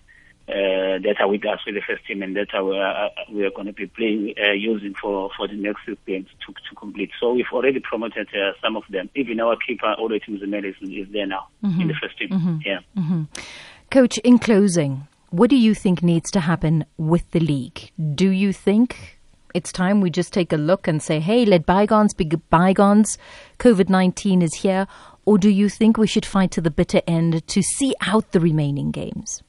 Uh, 0.47 1.01
that 1.01 1.15
are 1.19 1.27
with 1.27 1.43
us 1.47 1.59
with 1.65 1.73
the 1.73 1.81
first 1.81 2.05
team, 2.05 2.21
and 2.21 2.35
that 2.35 2.53
are 2.53 2.63
we 2.63 2.77
are, 2.77 3.09
we 3.31 3.43
are 3.43 3.49
going 3.49 3.65
to 3.65 3.73
be 3.73 3.87
playing 3.87 4.31
uh, 4.39 4.51
using 4.51 4.93
for 4.93 5.31
for 5.35 5.47
the 5.47 5.55
next 5.55 5.79
six 5.87 5.97
games 6.05 6.27
to 6.45 6.53
to 6.53 6.75
complete. 6.75 7.09
So 7.19 7.33
we've 7.33 7.45
already 7.51 7.79
promoted 7.79 8.27
uh, 8.27 8.51
some 8.61 8.77
of 8.77 8.83
them. 8.91 9.09
Even 9.15 9.39
our 9.39 9.55
keeper, 9.55 9.95
Olo 9.97 10.19
Timzimele, 10.19 10.65
is, 10.65 10.75
is 10.81 11.11
there 11.11 11.25
now 11.25 11.47
in 11.63 11.87
the 11.87 11.95
first 11.99 12.19
team. 12.19 12.61
Yeah. 12.63 12.81
Coach, 13.89 14.19
in 14.19 14.37
closing, 14.37 15.07
what 15.31 15.49
do 15.49 15.55
you 15.55 15.73
think 15.73 16.03
needs 16.03 16.29
to 16.29 16.41
happen 16.41 16.85
with 16.95 17.31
the 17.31 17.39
league? 17.39 17.89
Do 18.13 18.29
you 18.29 18.53
think 18.53 19.14
it's 19.55 19.71
time 19.71 20.01
we 20.01 20.09
just 20.09 20.33
take 20.33 20.51
a 20.51 20.57
look 20.57 20.85
and 20.85 21.01
say, 21.01 21.21
hey, 21.21 21.45
let 21.45 21.65
bygones 21.65 22.13
be 22.13 22.25
bygones? 22.25 23.17
COVID 23.57 23.87
19 23.87 24.41
is 24.41 24.53
here. 24.53 24.85
Or 25.23 25.37
do 25.37 25.49
you 25.49 25.69
think 25.69 25.97
we 25.97 26.07
should 26.07 26.25
fight 26.25 26.51
to 26.51 26.61
the 26.61 26.69
bitter 26.69 27.01
end 27.07 27.47
to 27.47 27.61
see 27.61 27.95
out 28.01 28.33
the 28.33 28.41
remaining 28.41 28.91
games? 28.91 29.41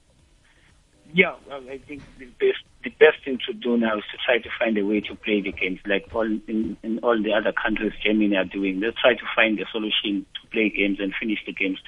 Yeah, 1.12 1.34
well, 1.48 1.60
I 1.68 1.78
think 1.78 2.02
the 2.18 2.26
best 2.26 2.62
the 2.84 2.90
best 3.00 3.24
thing 3.24 3.40
to 3.48 3.52
do 3.52 3.76
now 3.76 3.98
is 3.98 4.04
to 4.12 4.18
try 4.24 4.38
to 4.38 4.48
find 4.60 4.78
a 4.78 4.86
way 4.86 5.00
to 5.00 5.14
play 5.16 5.40
the 5.40 5.50
games, 5.50 5.80
like 5.86 6.08
all 6.14 6.24
in, 6.24 6.76
in 6.84 7.00
all 7.00 7.20
the 7.20 7.32
other 7.32 7.52
countries 7.52 7.92
Germany 8.04 8.36
are 8.36 8.44
doing. 8.44 8.78
Let's 8.78 9.00
try 9.00 9.14
to 9.14 9.24
find 9.34 9.58
a 9.58 9.64
solution 9.72 10.24
to 10.40 10.50
play 10.52 10.68
games 10.70 10.98
and 11.00 11.12
finish 11.18 11.40
the 11.44 11.52
games, 11.52 11.78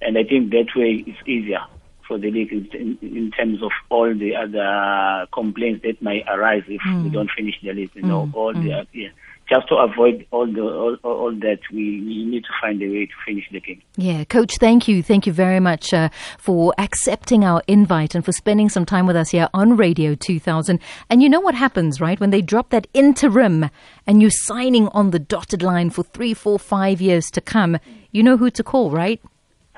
and 0.00 0.16
I 0.16 0.24
think 0.24 0.50
that 0.52 0.68
way 0.74 1.04
it's 1.06 1.28
easier 1.28 1.60
for 2.06 2.18
the 2.18 2.30
league 2.30 2.52
in, 2.52 2.98
in, 3.02 3.30
terms 3.30 3.62
of 3.62 3.70
all 3.90 4.12
the 4.14 4.34
other 4.34 5.26
complaints 5.32 5.82
that 5.82 6.00
might 6.02 6.24
arise 6.28 6.62
if 6.66 6.80
we 6.84 7.10
mm. 7.10 7.12
don't 7.12 7.30
finish 7.36 7.54
the 7.62 7.72
league. 7.72 7.90
You 7.94 8.02
know, 8.02 8.26
mm. 8.26 8.34
all 8.34 8.52
the 8.52 8.60
mm. 8.60 8.86
yeah. 8.92 9.08
Just 9.48 9.68
to 9.68 9.76
avoid 9.76 10.26
all 10.32 10.52
the 10.52 10.60
all, 10.60 10.96
all 11.04 11.32
that, 11.32 11.60
we, 11.72 12.00
we 12.00 12.24
need 12.24 12.42
to 12.42 12.50
find 12.60 12.82
a 12.82 12.88
way 12.88 13.06
to 13.06 13.12
finish 13.24 13.44
the 13.52 13.60
game. 13.60 13.80
Yeah, 13.96 14.24
Coach, 14.24 14.56
thank 14.58 14.88
you. 14.88 15.04
Thank 15.04 15.24
you 15.24 15.32
very 15.32 15.60
much 15.60 15.94
uh, 15.94 16.08
for 16.36 16.74
accepting 16.78 17.44
our 17.44 17.62
invite 17.68 18.16
and 18.16 18.24
for 18.24 18.32
spending 18.32 18.68
some 18.68 18.84
time 18.84 19.06
with 19.06 19.14
us 19.14 19.30
here 19.30 19.48
on 19.54 19.76
Radio 19.76 20.16
2000. 20.16 20.80
And 21.08 21.22
you 21.22 21.28
know 21.28 21.38
what 21.38 21.54
happens, 21.54 22.00
right? 22.00 22.18
When 22.18 22.30
they 22.30 22.42
drop 22.42 22.70
that 22.70 22.88
interim 22.92 23.70
and 24.04 24.20
you're 24.20 24.32
signing 24.32 24.88
on 24.88 25.12
the 25.12 25.20
dotted 25.20 25.62
line 25.62 25.90
for 25.90 26.02
three, 26.02 26.34
four, 26.34 26.58
five 26.58 27.00
years 27.00 27.30
to 27.30 27.40
come, 27.40 27.78
you 28.10 28.24
know 28.24 28.36
who 28.36 28.50
to 28.50 28.64
call, 28.64 28.90
right? 28.90 29.20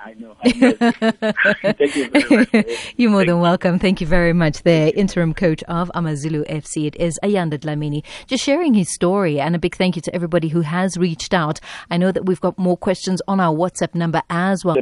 I 0.09 0.15
know. 0.15 0.37
Thank 0.43 1.97
you 1.97 2.09
very 2.09 2.47
much. 2.53 2.93
You're 2.97 3.11
more 3.11 3.27
than 3.27 3.41
welcome. 3.41 3.79
Thank 3.79 4.01
you 4.01 4.07
very 4.07 4.33
much. 4.33 4.63
There, 4.63 4.91
interim 4.97 5.35
coach 5.35 5.63
of 5.65 5.91
Amazulu 5.95 6.45
FC. 6.45 6.87
It 6.87 6.97
is 6.97 7.21
Ayanda 7.23 7.59
Dlamini, 7.59 8.03
just 8.27 8.43
sharing 8.43 8.73
his 8.73 8.89
story. 8.89 9.39
And 9.39 9.55
a 9.55 9.59
big 9.59 9.77
thank 9.77 9.97
you 9.97 10.03
to 10.03 10.15
everybody 10.15 10.49
who 10.49 10.63
has 10.63 10.97
reached 10.97 11.35
out. 11.35 11.61
I 11.91 11.99
know 11.99 12.11
that 12.11 12.25
we've 12.25 12.41
got 12.41 12.59
more 12.59 12.79
questions 12.79 13.21
on 13.29 13.39
our 13.39 13.55
WhatsApp 13.55 13.95
number 13.95 14.23
as 14.31 14.65
well. 14.65 14.77